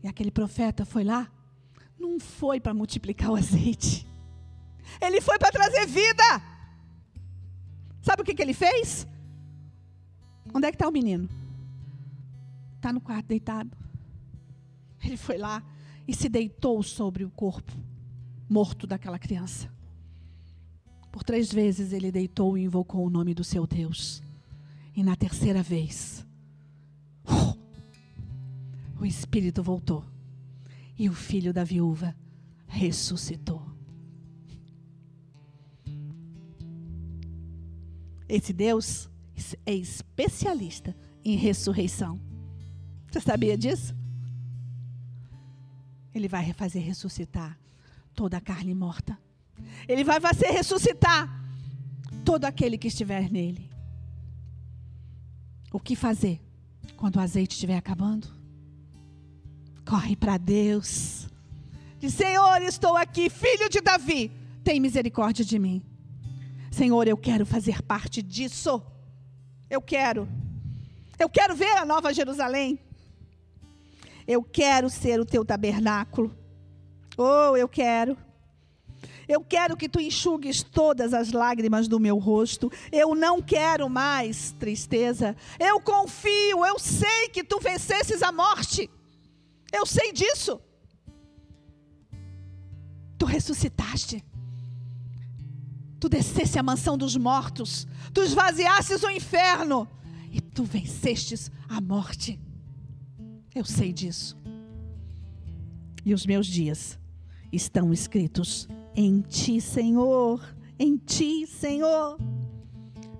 E 0.00 0.06
aquele 0.06 0.30
profeta 0.30 0.84
foi 0.84 1.02
lá, 1.02 1.28
não 1.98 2.20
foi 2.20 2.60
para 2.60 2.72
multiplicar 2.72 3.32
o 3.32 3.34
azeite, 3.34 4.06
ele 5.00 5.20
foi 5.20 5.40
para 5.40 5.50
trazer 5.50 5.88
vida. 5.88 6.22
Sabe 8.00 8.22
o 8.22 8.24
que, 8.24 8.32
que 8.32 8.40
ele 8.40 8.54
fez? 8.54 9.08
Onde 10.54 10.68
é 10.68 10.70
que 10.70 10.76
está 10.76 10.86
o 10.86 10.92
menino? 10.92 11.28
Está 12.76 12.92
no 12.92 13.00
quarto 13.00 13.26
deitado. 13.26 13.76
Ele 15.02 15.16
foi 15.16 15.36
lá 15.36 15.64
e 16.06 16.14
se 16.14 16.28
deitou 16.28 16.80
sobre 16.84 17.24
o 17.24 17.30
corpo 17.30 17.72
morto 18.48 18.86
daquela 18.86 19.18
criança. 19.18 19.68
Por 21.10 21.24
três 21.24 21.52
vezes 21.52 21.92
ele 21.92 22.12
deitou 22.12 22.56
e 22.56 22.62
invocou 22.62 23.04
o 23.04 23.10
nome 23.10 23.34
do 23.34 23.42
seu 23.42 23.66
Deus. 23.66 24.27
E 24.98 25.02
na 25.04 25.14
terceira 25.14 25.62
vez, 25.62 26.26
o 29.00 29.06
espírito 29.06 29.62
voltou. 29.62 30.04
E 30.98 31.08
o 31.08 31.14
filho 31.14 31.52
da 31.52 31.62
viúva 31.62 32.16
ressuscitou. 32.66 33.62
Esse 38.28 38.52
Deus 38.52 39.08
é 39.64 39.72
especialista 39.72 40.96
em 41.24 41.36
ressurreição. 41.36 42.20
Você 43.08 43.20
sabia 43.20 43.56
disso? 43.56 43.94
Ele 46.12 46.26
vai 46.26 46.52
fazer 46.54 46.80
ressuscitar 46.80 47.56
toda 48.16 48.36
a 48.36 48.40
carne 48.40 48.74
morta. 48.74 49.16
Ele 49.86 50.02
vai 50.02 50.20
fazer 50.20 50.48
ressuscitar 50.48 51.48
todo 52.24 52.46
aquele 52.46 52.76
que 52.76 52.88
estiver 52.88 53.30
nele. 53.30 53.67
O 55.72 55.78
que 55.78 55.94
fazer 55.94 56.40
quando 56.96 57.16
o 57.16 57.20
azeite 57.20 57.54
estiver 57.54 57.76
acabando? 57.76 58.28
Corre 59.86 60.16
para 60.16 60.36
Deus. 60.36 61.28
Diz: 61.98 62.14
Senhor, 62.14 62.62
estou 62.62 62.96
aqui, 62.96 63.28
filho 63.28 63.68
de 63.68 63.80
Davi, 63.80 64.30
tem 64.64 64.80
misericórdia 64.80 65.44
de 65.44 65.58
mim. 65.58 65.82
Senhor, 66.70 67.08
eu 67.08 67.16
quero 67.16 67.44
fazer 67.44 67.82
parte 67.82 68.22
disso. 68.22 68.82
Eu 69.68 69.82
quero. 69.82 70.28
Eu 71.18 71.28
quero 71.28 71.54
ver 71.54 71.76
a 71.76 71.84
nova 71.84 72.14
Jerusalém. 72.14 72.78
Eu 74.26 74.42
quero 74.42 74.88
ser 74.88 75.18
o 75.18 75.24
teu 75.24 75.44
tabernáculo. 75.44 76.34
Oh, 77.16 77.56
eu 77.56 77.68
quero. 77.68 78.16
Eu 79.28 79.42
quero 79.42 79.76
que 79.76 79.88
tu 79.88 80.00
enxugues 80.00 80.62
todas 80.62 81.12
as 81.12 81.32
lágrimas 81.32 81.86
do 81.86 82.00
meu 82.00 82.16
rosto. 82.16 82.72
Eu 82.90 83.14
não 83.14 83.42
quero 83.42 83.88
mais 83.90 84.52
tristeza. 84.52 85.36
Eu 85.60 85.78
confio, 85.80 86.64
eu 86.64 86.78
sei 86.78 87.28
que 87.28 87.44
tu 87.44 87.60
vencesses 87.60 88.22
a 88.22 88.32
morte. 88.32 88.90
Eu 89.70 89.84
sei 89.84 90.12
disso. 90.12 90.58
Tu 93.18 93.26
ressuscitaste. 93.26 94.24
Tu 96.00 96.08
descesse 96.08 96.58
a 96.58 96.62
mansão 96.62 96.96
dos 96.96 97.14
mortos. 97.14 97.86
Tu 98.14 98.22
esvaziasses 98.22 99.02
o 99.02 99.10
inferno. 99.10 99.86
E 100.32 100.40
tu 100.40 100.64
vencestes 100.64 101.50
a 101.68 101.82
morte. 101.82 102.40
Eu 103.54 103.64
sei 103.64 103.92
disso. 103.92 104.38
E 106.02 106.14
os 106.14 106.24
meus 106.24 106.46
dias 106.46 106.98
estão 107.52 107.92
escritos 107.92 108.68
em 108.94 109.20
ti, 109.20 109.60
Senhor, 109.60 110.42
em 110.78 110.96
ti, 110.96 111.46
Senhor. 111.46 112.18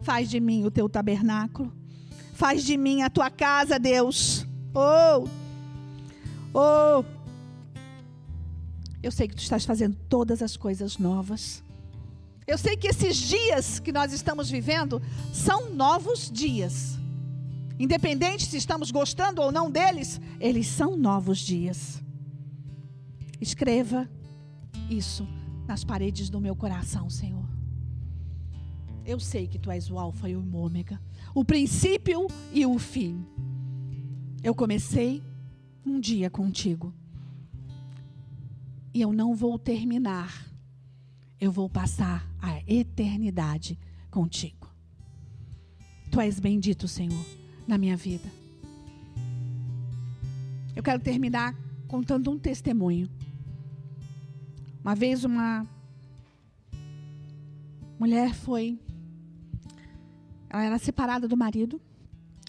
Faz 0.02 0.30
de 0.30 0.40
mim 0.40 0.64
o 0.64 0.70
teu 0.70 0.88
tabernáculo. 0.88 1.72
Faz 2.34 2.64
de 2.64 2.76
mim 2.76 3.02
a 3.02 3.10
tua 3.10 3.30
casa, 3.30 3.78
Deus. 3.78 4.46
Oh, 4.74 5.28
oh. 6.54 7.04
Eu 9.02 9.10
sei 9.10 9.28
que 9.28 9.34
tu 9.34 9.42
estás 9.42 9.64
fazendo 9.64 9.96
todas 10.08 10.42
as 10.42 10.56
coisas 10.56 10.98
novas. 10.98 11.62
Eu 12.46 12.56
sei 12.56 12.76
que 12.76 12.88
esses 12.88 13.16
dias 13.16 13.78
que 13.78 13.92
nós 13.92 14.12
estamos 14.12 14.48
vivendo 14.48 15.02
são 15.32 15.70
novos 15.70 16.30
dias. 16.30 16.98
Independente 17.78 18.46
se 18.46 18.56
estamos 18.56 18.90
gostando 18.90 19.42
ou 19.42 19.52
não 19.52 19.70
deles, 19.70 20.20
eles 20.40 20.66
são 20.66 20.96
novos 20.96 21.38
dias. 21.38 22.02
Escreva 23.40 24.08
isso 24.90 25.28
nas 25.68 25.84
paredes 25.84 26.30
do 26.30 26.40
meu 26.40 26.56
coração, 26.56 27.10
Senhor. 27.10 27.46
Eu 29.04 29.20
sei 29.20 29.46
que 29.46 29.58
tu 29.58 29.70
és 29.70 29.90
o 29.90 29.98
Alfa 29.98 30.28
e 30.28 30.34
o 30.34 30.56
Ômega, 30.56 30.98
o 31.34 31.44
princípio 31.44 32.26
e 32.52 32.64
o 32.64 32.78
fim. 32.78 33.22
Eu 34.42 34.54
comecei 34.54 35.22
um 35.84 36.00
dia 36.00 36.30
contigo. 36.30 36.92
E 38.94 39.02
eu 39.02 39.12
não 39.12 39.34
vou 39.34 39.58
terminar. 39.58 40.46
Eu 41.38 41.52
vou 41.52 41.68
passar 41.68 42.26
a 42.40 42.60
eternidade 42.66 43.78
contigo. 44.10 44.68
Tu 46.10 46.18
és 46.20 46.40
bendito, 46.40 46.88
Senhor, 46.88 47.24
na 47.66 47.76
minha 47.76 47.96
vida. 47.96 48.28
Eu 50.74 50.82
quero 50.82 51.02
terminar 51.02 51.54
contando 51.86 52.30
um 52.30 52.38
testemunho. 52.38 53.08
Uma 54.88 54.94
vez 54.94 55.22
uma 55.22 55.66
mulher 58.00 58.32
foi. 58.32 58.80
Ela 60.48 60.64
era 60.64 60.78
separada 60.78 61.28
do 61.28 61.36
marido. 61.36 61.78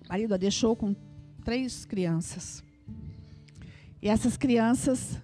O 0.06 0.08
marido 0.08 0.34
a 0.34 0.38
deixou 0.38 0.74
com 0.74 0.96
três 1.44 1.84
crianças. 1.84 2.64
E 4.02 4.08
essas 4.08 4.38
crianças. 4.38 5.22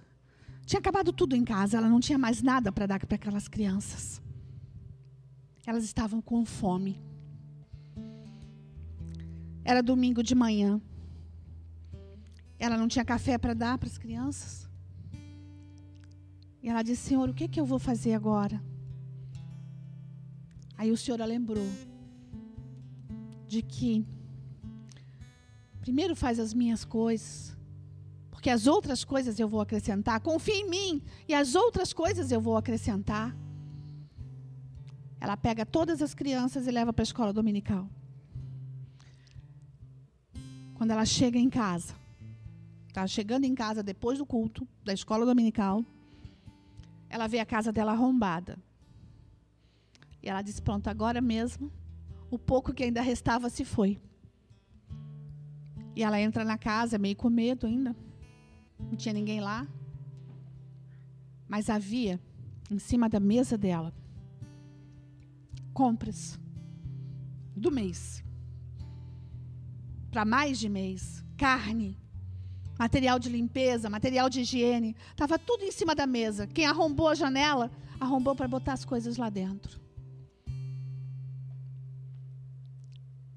Tinha 0.66 0.78
acabado 0.78 1.10
tudo 1.10 1.34
em 1.34 1.42
casa, 1.42 1.78
ela 1.78 1.88
não 1.88 2.00
tinha 2.00 2.18
mais 2.18 2.42
nada 2.42 2.70
para 2.70 2.84
dar 2.84 3.06
para 3.06 3.14
aquelas 3.14 3.48
crianças. 3.48 4.20
Elas 5.66 5.84
estavam 5.84 6.20
com 6.20 6.44
fome. 6.44 7.00
Era 9.64 9.82
domingo 9.82 10.22
de 10.22 10.34
manhã. 10.34 10.78
Ela 12.58 12.76
não 12.76 12.86
tinha 12.86 13.06
café 13.06 13.38
para 13.38 13.54
dar 13.54 13.78
para 13.78 13.88
as 13.88 13.96
crianças. 13.96 14.65
E 16.66 16.68
ela 16.68 16.82
disse: 16.82 17.10
Senhor, 17.10 17.28
o 17.28 17.32
que, 17.32 17.46
que 17.46 17.60
eu 17.60 17.64
vou 17.64 17.78
fazer 17.78 18.12
agora? 18.12 18.60
Aí 20.76 20.90
o 20.90 20.96
Senhor 20.96 21.22
a 21.22 21.24
lembrou 21.24 21.68
de 23.46 23.62
que 23.62 24.04
primeiro 25.80 26.16
faz 26.16 26.40
as 26.40 26.52
minhas 26.52 26.84
coisas, 26.84 27.56
porque 28.32 28.50
as 28.50 28.66
outras 28.66 29.04
coisas 29.04 29.38
eu 29.38 29.48
vou 29.48 29.60
acrescentar. 29.60 30.18
Confia 30.18 30.56
em 30.56 30.68
mim 30.68 31.02
e 31.28 31.34
as 31.34 31.54
outras 31.54 31.92
coisas 31.92 32.32
eu 32.32 32.40
vou 32.40 32.56
acrescentar. 32.56 33.32
Ela 35.20 35.36
pega 35.36 35.64
todas 35.64 36.02
as 36.02 36.14
crianças 36.14 36.66
e 36.66 36.72
leva 36.72 36.92
para 36.92 37.02
a 37.02 37.10
escola 37.10 37.32
dominical. 37.32 37.88
Quando 40.74 40.90
ela 40.90 41.04
chega 41.04 41.38
em 41.38 41.48
casa, 41.48 41.94
está 42.88 43.06
chegando 43.06 43.44
em 43.44 43.54
casa 43.54 43.84
depois 43.84 44.18
do 44.18 44.26
culto 44.26 44.66
da 44.84 44.92
escola 44.92 45.24
dominical, 45.24 45.84
ela 47.16 47.26
vê 47.26 47.38
a 47.38 47.46
casa 47.46 47.72
dela 47.72 47.92
arrombada. 47.92 48.58
E 50.22 50.28
ela 50.28 50.42
diz: 50.42 50.60
Pronto, 50.60 50.88
agora 50.88 51.20
mesmo, 51.20 51.72
o 52.30 52.38
pouco 52.38 52.74
que 52.74 52.84
ainda 52.84 53.00
restava 53.00 53.48
se 53.48 53.64
foi. 53.64 53.98
E 55.94 56.02
ela 56.02 56.20
entra 56.20 56.44
na 56.44 56.58
casa, 56.58 56.98
meio 56.98 57.16
com 57.16 57.30
medo 57.30 57.66
ainda. 57.66 57.96
Não 58.78 58.96
tinha 58.96 59.14
ninguém 59.14 59.40
lá. 59.40 59.66
Mas 61.48 61.70
havia, 61.70 62.20
em 62.70 62.78
cima 62.78 63.08
da 63.08 63.18
mesa 63.18 63.56
dela, 63.56 63.94
compras 65.72 66.38
do 67.56 67.70
mês. 67.70 68.22
Para 70.10 70.24
mais 70.26 70.58
de 70.58 70.68
mês. 70.68 71.24
Carne, 71.38 71.98
material 72.78 73.18
de 73.18 73.28
limpeza, 73.28 73.88
material 73.88 74.28
de 74.28 74.40
higiene, 74.40 74.94
estava 75.10 75.38
tudo 75.38 75.64
em 75.64 75.72
cima 75.72 75.94
da 75.94 76.06
mesa. 76.06 76.46
Quem 76.46 76.66
arrombou 76.66 77.08
a 77.08 77.14
janela, 77.14 77.70
arrombou 77.98 78.34
para 78.34 78.48
botar 78.48 78.74
as 78.74 78.84
coisas 78.84 79.16
lá 79.16 79.30
dentro. 79.30 79.80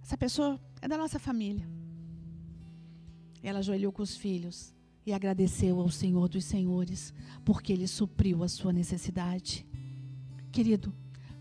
Essa 0.03 0.17
pessoa 0.17 0.59
é 0.81 0.87
da 0.87 0.97
nossa 0.97 1.19
família. 1.19 1.67
Ela 3.41 3.59
ajoelhou 3.59 3.91
com 3.91 4.01
os 4.01 4.17
filhos 4.17 4.73
e 5.05 5.13
agradeceu 5.13 5.79
ao 5.79 5.89
Senhor 5.89 6.27
dos 6.27 6.43
Senhores, 6.43 7.13
porque 7.45 7.71
Ele 7.71 7.87
supriu 7.87 8.43
a 8.43 8.49
sua 8.49 8.73
necessidade. 8.73 9.65
Querido, 10.51 10.93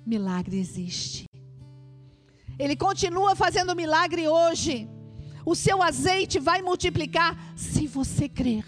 milagre 0.07 0.59
existe. 0.59 1.25
Ele 2.59 2.77
continua 2.77 3.35
fazendo 3.35 3.75
milagre 3.75 4.29
hoje 4.29 4.89
o 5.51 5.55
seu 5.55 5.83
azeite 5.83 6.39
vai 6.39 6.61
multiplicar 6.61 7.35
se 7.57 7.87
você 7.87 8.29
crer, 8.29 8.67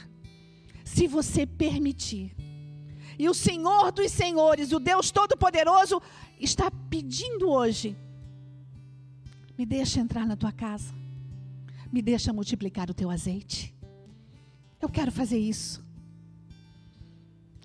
se 0.83 1.07
você 1.07 1.45
permitir. 1.45 2.35
E 3.19 3.29
o 3.29 3.35
Senhor 3.35 3.93
dos 3.93 4.11
Senhores, 4.11 4.73
o 4.73 4.81
Deus 4.81 5.11
Todo-Poderoso, 5.11 6.01
está 6.41 6.71
pedindo 6.89 7.51
hoje: 7.51 7.95
me 9.59 9.67
deixa 9.67 10.01
entrar 10.01 10.27
na 10.27 10.37
tua 10.37 10.53
casa, 10.53 10.95
me 11.93 12.01
deixa 12.01 12.33
multiplicar 12.33 12.89
o 12.89 12.95
teu 12.95 13.11
azeite. 13.11 13.75
Eu 14.81 14.89
quero 14.89 15.13
fazer 15.13 15.39
isso. 15.39 15.85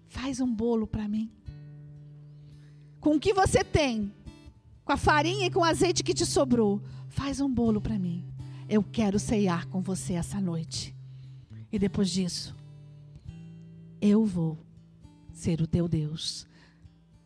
Faz 0.10 0.42
um 0.42 0.54
bolo 0.54 0.86
para 0.86 1.08
mim. 1.08 1.32
Com 3.00 3.16
o 3.16 3.20
que 3.20 3.34
você 3.34 3.64
tem, 3.64 4.14
com 4.84 4.92
a 4.92 4.98
farinha 4.98 5.46
e 5.46 5.52
com 5.52 5.62
o 5.62 5.64
azeite 5.64 6.04
que 6.04 6.14
te 6.14 6.26
sobrou, 6.26 6.82
faz 7.08 7.40
um 7.40 7.50
bolo 7.50 7.80
para 7.80 7.98
mim. 7.98 8.35
Eu 8.68 8.84
quero 8.84 9.20
ceiar 9.20 9.68
com 9.68 9.82
você 9.82 10.14
essa 10.14 10.42
noite. 10.42 10.96
E 11.72 11.78
depois 11.78 12.10
disso, 12.10 12.56
eu 14.02 14.26
vou 14.26 14.58
ser 15.32 15.62
o 15.62 15.68
teu 15.68 15.88
Deus. 15.88 16.48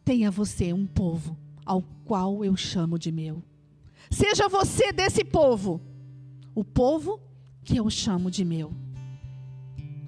Tenha 0.03 0.29
você 0.29 0.73
um 0.73 0.85
povo 0.85 1.37
ao 1.65 1.81
qual 2.03 2.43
eu 2.43 2.55
chamo 2.57 2.99
de 2.99 3.11
meu. 3.11 3.43
Seja 4.09 4.49
você 4.49 4.91
desse 4.91 5.23
povo, 5.23 5.79
o 6.55 6.63
povo 6.63 7.21
que 7.63 7.77
eu 7.77 7.89
chamo 7.89 8.31
de 8.31 8.43
meu. 8.43 8.73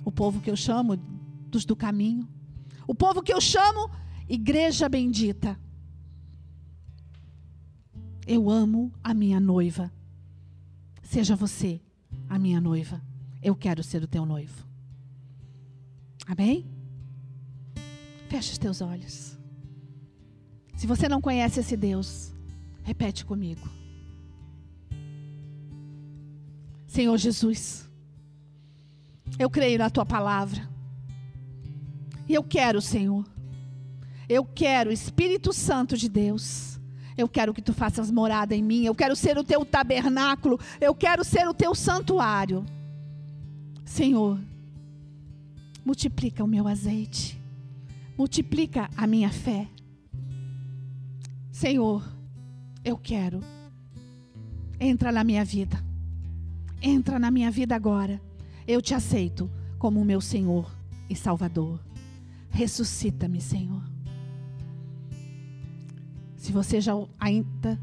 O 0.04 0.12
povo 0.12 0.42
que 0.42 0.50
eu 0.50 0.56
chamo 0.58 0.98
dos 0.98 1.64
do 1.64 1.76
caminho. 1.76 2.28
O 2.88 2.96
povo 2.96 3.22
que 3.22 3.32
eu 3.32 3.40
chamo 3.40 3.90
igreja 4.28 4.90
bendita. 4.90 5.58
Eu 8.26 8.50
amo 8.50 8.92
a 9.04 9.14
minha 9.14 9.40
noiva. 9.40 9.92
Seja 11.12 11.36
você 11.36 11.82
a 12.30 12.40
minha 12.40 12.62
noiva. 12.62 13.02
Eu 13.44 13.54
quero 13.54 13.84
ser 13.84 14.02
o 14.02 14.08
teu 14.08 14.26
noivo. 14.26 14.66
Amém? 16.26 16.66
Feche 18.30 18.54
os 18.54 18.58
teus 18.58 18.80
olhos. 18.80 19.38
Se 20.78 20.88
você 20.88 21.10
não 21.10 21.20
conhece 21.20 21.60
esse 21.60 21.76
Deus, 21.76 22.34
repete 22.82 23.26
comigo. 23.26 23.70
Senhor 26.88 27.18
Jesus, 27.18 27.90
eu 29.38 29.50
creio 29.50 29.80
na 29.80 29.90
tua 29.90 30.06
palavra. 30.06 30.66
E 32.26 32.34
eu 32.34 32.42
quero, 32.42 32.80
Senhor, 32.80 33.30
eu 34.30 34.46
quero, 34.46 34.94
Espírito 34.94 35.52
Santo 35.52 35.98
de 35.98 36.08
Deus, 36.08 36.71
eu 37.18 37.28
quero 37.28 37.54
que 37.54 37.62
tu 37.62 37.74
faças 37.74 38.10
morada 38.10 38.56
em 38.56 38.64
mim. 38.64 38.86
Eu 38.86 38.96
quero 38.96 39.16
ser 39.16 39.38
o 39.38 39.44
teu 39.44 39.66
tabernáculo. 39.66 40.60
Eu 40.80 40.96
quero 40.96 41.24
ser 41.24 41.48
o 41.48 41.54
teu 41.54 41.76
santuário. 41.76 42.66
Senhor, 43.86 44.40
multiplica 45.84 46.44
o 46.44 46.48
meu 46.48 46.68
azeite, 46.68 47.38
multiplica 48.18 48.90
a 48.96 49.06
minha 49.06 49.30
fé. 49.30 49.68
Senhor, 51.52 52.04
eu 52.84 52.98
quero. 52.98 53.42
Entra 54.80 55.12
na 55.12 55.24
minha 55.24 55.44
vida. 55.44 55.84
Entra 56.82 57.20
na 57.20 57.30
minha 57.30 57.52
vida 57.52 57.76
agora. 57.76 58.20
Eu 58.68 58.82
te 58.82 58.94
aceito 58.94 59.52
como 59.78 60.00
o 60.00 60.06
meu 60.06 60.22
Senhor 60.22 60.72
e 61.10 61.16
Salvador. 61.16 61.80
Ressuscita-me, 62.50 63.42
Senhor. 63.42 63.91
Se 66.42 66.52
você 66.52 66.82
já 66.82 66.94
ainda 67.20 67.80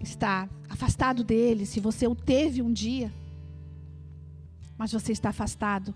está 0.00 0.48
afastado 0.68 1.22
dele, 1.22 1.64
se 1.64 1.78
você 1.78 2.08
o 2.08 2.14
teve 2.16 2.60
um 2.60 2.72
dia, 2.72 3.14
mas 4.76 4.90
você 4.90 5.12
está 5.12 5.28
afastado, 5.28 5.94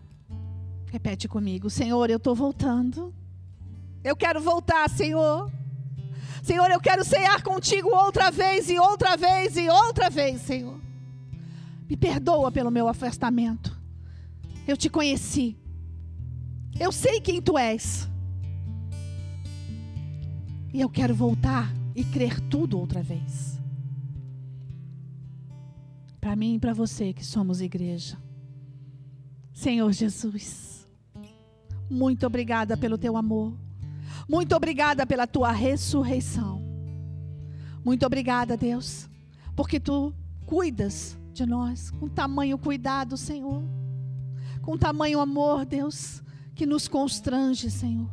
repete 0.92 1.26
comigo: 1.26 1.68
Senhor, 1.68 2.08
eu 2.08 2.18
estou 2.18 2.36
voltando. 2.36 3.12
Eu 4.04 4.14
quero 4.14 4.40
voltar, 4.40 4.88
Senhor. 4.88 5.50
Senhor, 6.40 6.70
eu 6.70 6.78
quero 6.80 7.04
cear 7.04 7.42
contigo 7.42 7.88
outra 7.88 8.30
vez 8.30 8.70
e 8.70 8.78
outra 8.78 9.16
vez 9.16 9.56
e 9.56 9.68
outra 9.68 10.08
vez, 10.08 10.40
Senhor. 10.42 10.78
Me 11.90 11.96
perdoa 11.96 12.52
pelo 12.52 12.70
meu 12.70 12.86
afastamento. 12.86 13.76
Eu 14.68 14.76
te 14.76 14.88
conheci. 14.88 15.56
Eu 16.78 16.92
sei 16.92 17.20
quem 17.20 17.42
tu 17.42 17.58
és. 17.58 18.08
E 20.72 20.80
eu 20.80 20.88
quero 20.88 21.14
voltar 21.14 21.72
e 21.94 22.04
crer 22.04 22.40
tudo 22.40 22.78
outra 22.78 23.02
vez. 23.02 23.58
Para 26.20 26.36
mim 26.36 26.56
e 26.56 26.58
para 26.58 26.74
você 26.74 27.12
que 27.12 27.24
somos 27.24 27.60
igreja. 27.60 28.18
Senhor 29.52 29.90
Jesus, 29.92 30.86
muito 31.90 32.26
obrigada 32.26 32.76
pelo 32.76 32.98
teu 32.98 33.16
amor. 33.16 33.56
Muito 34.28 34.54
obrigada 34.54 35.06
pela 35.06 35.26
tua 35.26 35.50
ressurreição. 35.52 36.62
Muito 37.84 38.04
obrigada, 38.04 38.56
Deus, 38.56 39.08
porque 39.56 39.80
tu 39.80 40.12
cuidas 40.44 41.18
de 41.32 41.46
nós 41.46 41.90
com 41.92 42.08
tamanho 42.08 42.58
cuidado, 42.58 43.16
Senhor. 43.16 43.62
Com 44.60 44.76
tamanho 44.76 45.20
amor, 45.20 45.64
Deus, 45.64 46.22
que 46.54 46.66
nos 46.66 46.86
constrange, 46.86 47.70
Senhor. 47.70 48.10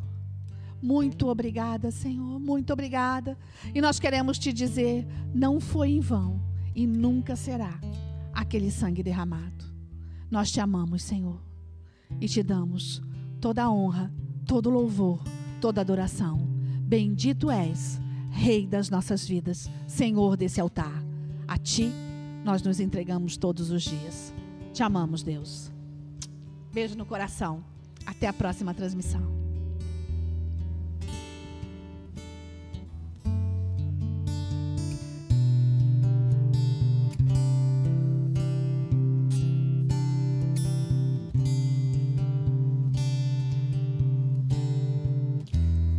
Muito 0.86 1.28
obrigada, 1.28 1.92
Senhor. 1.92 2.40
Muito 2.40 2.72
obrigada. 2.72 3.38
E 3.74 3.82
nós 3.82 4.00
queremos 4.00 4.38
te 4.38 4.54
dizer: 4.54 5.08
não 5.34 5.60
foi 5.60 5.90
em 5.92 6.00
vão 6.00 6.42
e 6.76 6.86
nunca 6.86 7.36
será 7.36 7.80
aquele 8.34 8.70
sangue 8.70 9.04
derramado. 9.04 9.66
Nós 10.30 10.52
te 10.52 10.60
amamos, 10.60 11.04
Senhor, 11.04 11.42
e 12.20 12.28
te 12.28 12.44
damos 12.44 13.02
toda 13.40 13.64
a 13.64 13.72
honra, 13.72 14.14
todo 14.46 14.70
louvor 14.70 15.22
toda 15.66 15.82
adoração. 15.82 16.38
Bendito 16.82 17.50
és, 17.50 18.00
Rei 18.30 18.68
das 18.68 18.88
nossas 18.88 19.28
vidas, 19.28 19.68
Senhor 19.88 20.38
desse 20.38 20.62
altar. 20.62 21.04
A 21.48 21.58
Ti 21.58 21.92
nós 22.44 22.62
nos 22.62 22.80
entregamos 22.80 23.36
todos 23.36 23.72
os 23.72 23.82
dias. 23.82 24.32
Te 24.74 24.84
amamos, 24.84 25.24
Deus. 25.24 25.72
Beijo 26.72 26.96
no 26.96 27.06
coração. 27.06 27.64
Até 28.06 28.28
a 28.28 28.34
próxima 28.34 28.76
transmissão. 28.76 29.35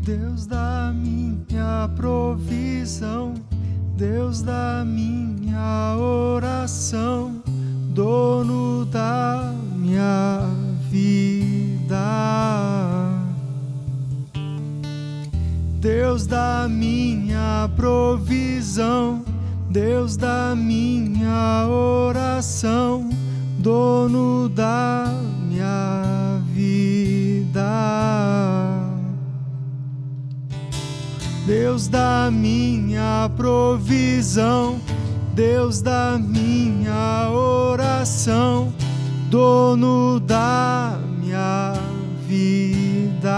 Deus 0.06 0.46
da 0.46 0.92
minha 0.94 1.90
provisão, 1.96 3.34
Deus 3.96 4.40
da 4.40 4.84
minha 4.86 5.96
oração, 5.98 7.42
dono 7.92 8.84
da 8.84 9.52
minha 9.74 10.48
vida. 10.88 11.96
Deus 15.80 16.24
da 16.24 16.68
minha 16.70 17.68
provisão, 17.74 19.24
Deus 19.68 20.16
da 20.16 20.54
minha 20.54 21.66
oração, 21.66 23.10
dono 23.58 24.48
da 24.50 25.25
Deus 31.46 31.86
da 31.86 32.28
minha 32.28 33.30
provisão, 33.36 34.80
Deus 35.32 35.80
da 35.80 36.18
minha 36.18 37.30
oração, 37.30 38.74
dono 39.30 40.18
da 40.18 40.98
minha 41.20 41.72
vida. 42.26 43.30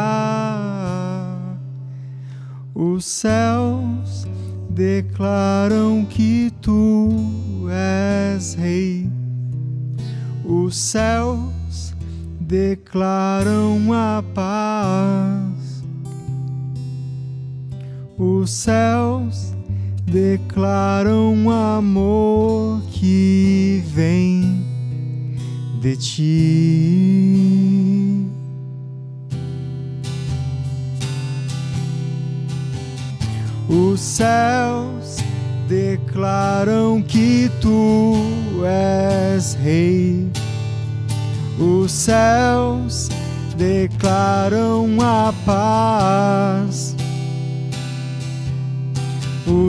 Os 2.74 3.04
céus 3.04 4.26
declaram 4.70 6.06
que 6.06 6.50
tu 6.62 7.68
és 7.70 8.54
rei. 8.54 9.06
Os 10.46 10.74
céus 10.78 11.94
declaram 12.40 13.92
a 13.92 14.24
paz 14.34 15.47
os 18.18 18.50
céus 18.50 19.54
declaram 20.04 21.48
amor 21.50 22.82
que 22.90 23.84
vem 23.86 24.66
de 25.80 25.96
ti. 25.96 27.38
Os 33.68 34.00
céus 34.00 35.18
declaram 35.68 37.00
que 37.02 37.48
tu 37.60 38.16
és 38.64 39.54
rei. 39.54 40.26
Os 41.60 41.92
céus 41.92 43.08
declaram 43.56 45.00
a 45.00 45.32
paz 45.44 46.87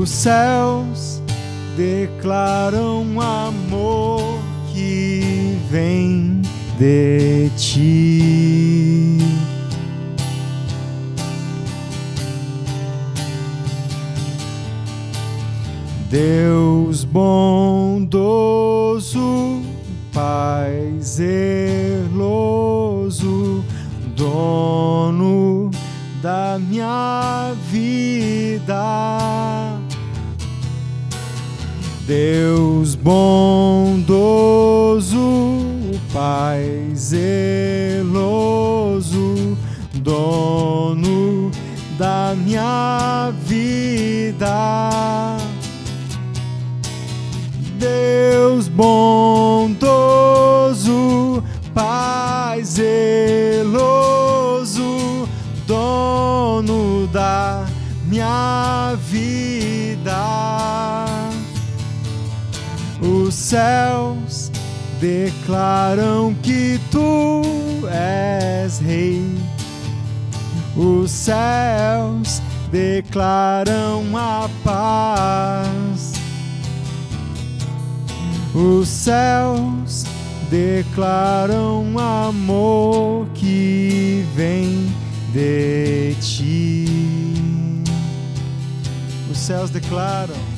os 0.10 0.16
céus 0.16 1.22
declaram 1.78 3.22
amor 3.22 4.40
que 4.74 5.56
vem 5.70 6.42
de 6.80 7.52
ti. 7.56 9.20
Deus 16.10 17.04
bondoso, 17.04 18.02
Pai 20.12 20.96
zeloso, 21.00 22.04
dono 24.16 25.70
da 26.20 26.58
minha 26.60 27.54
vida. 27.70 29.39
Deus 32.10 32.96
bondoso, 32.96 34.08
Pai 36.12 36.90
zeloso, 36.96 38.08
dono 39.94 41.52
da 42.00 42.34
minha 42.36 43.32
vida. 43.46 45.38
Deus 47.78 48.68
bondoso, 48.68 49.84
Pai 51.76 52.64
zeloso, 52.64 53.68
dono 55.68 57.06
da 57.14 57.68
minha 58.08 58.98
vida. 59.08 61.09
Céus 63.40 64.52
declaram 65.00 66.36
que 66.44 66.78
tu 66.92 67.42
és 67.90 68.80
rei. 68.80 69.24
Os 70.76 71.10
céus 71.10 72.42
declaram 72.70 74.06
a 74.16 74.50
paz. 74.62 76.14
Os 78.54 78.90
céus 78.90 80.04
declaram 80.52 81.98
amor 81.98 83.26
que 83.34 84.26
vem 84.36 84.94
de 85.32 86.14
ti. 86.20 87.82
Os 89.32 89.38
céus 89.38 89.70
declaram. 89.70 90.49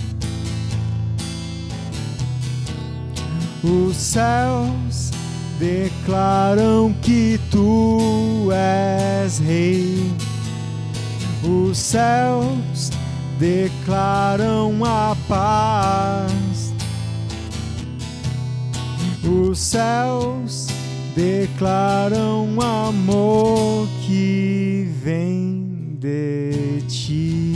Os 3.64 3.96
céus 3.96 5.12
declaram 5.60 6.96
que 7.04 7.40
tu 7.52 8.50
és 8.52 9.38
rei. 9.38 10.12
Os 11.44 11.78
céus 11.78 12.90
declaram 13.38 14.84
a 14.84 15.16
paz. 15.28 16.74
Os 19.24 19.60
céus 19.60 20.68
declaram 21.16 22.60
amor 22.60 23.88
que 24.08 24.90
vem 25.04 25.98
de 26.00 26.82
ti. 26.88 27.51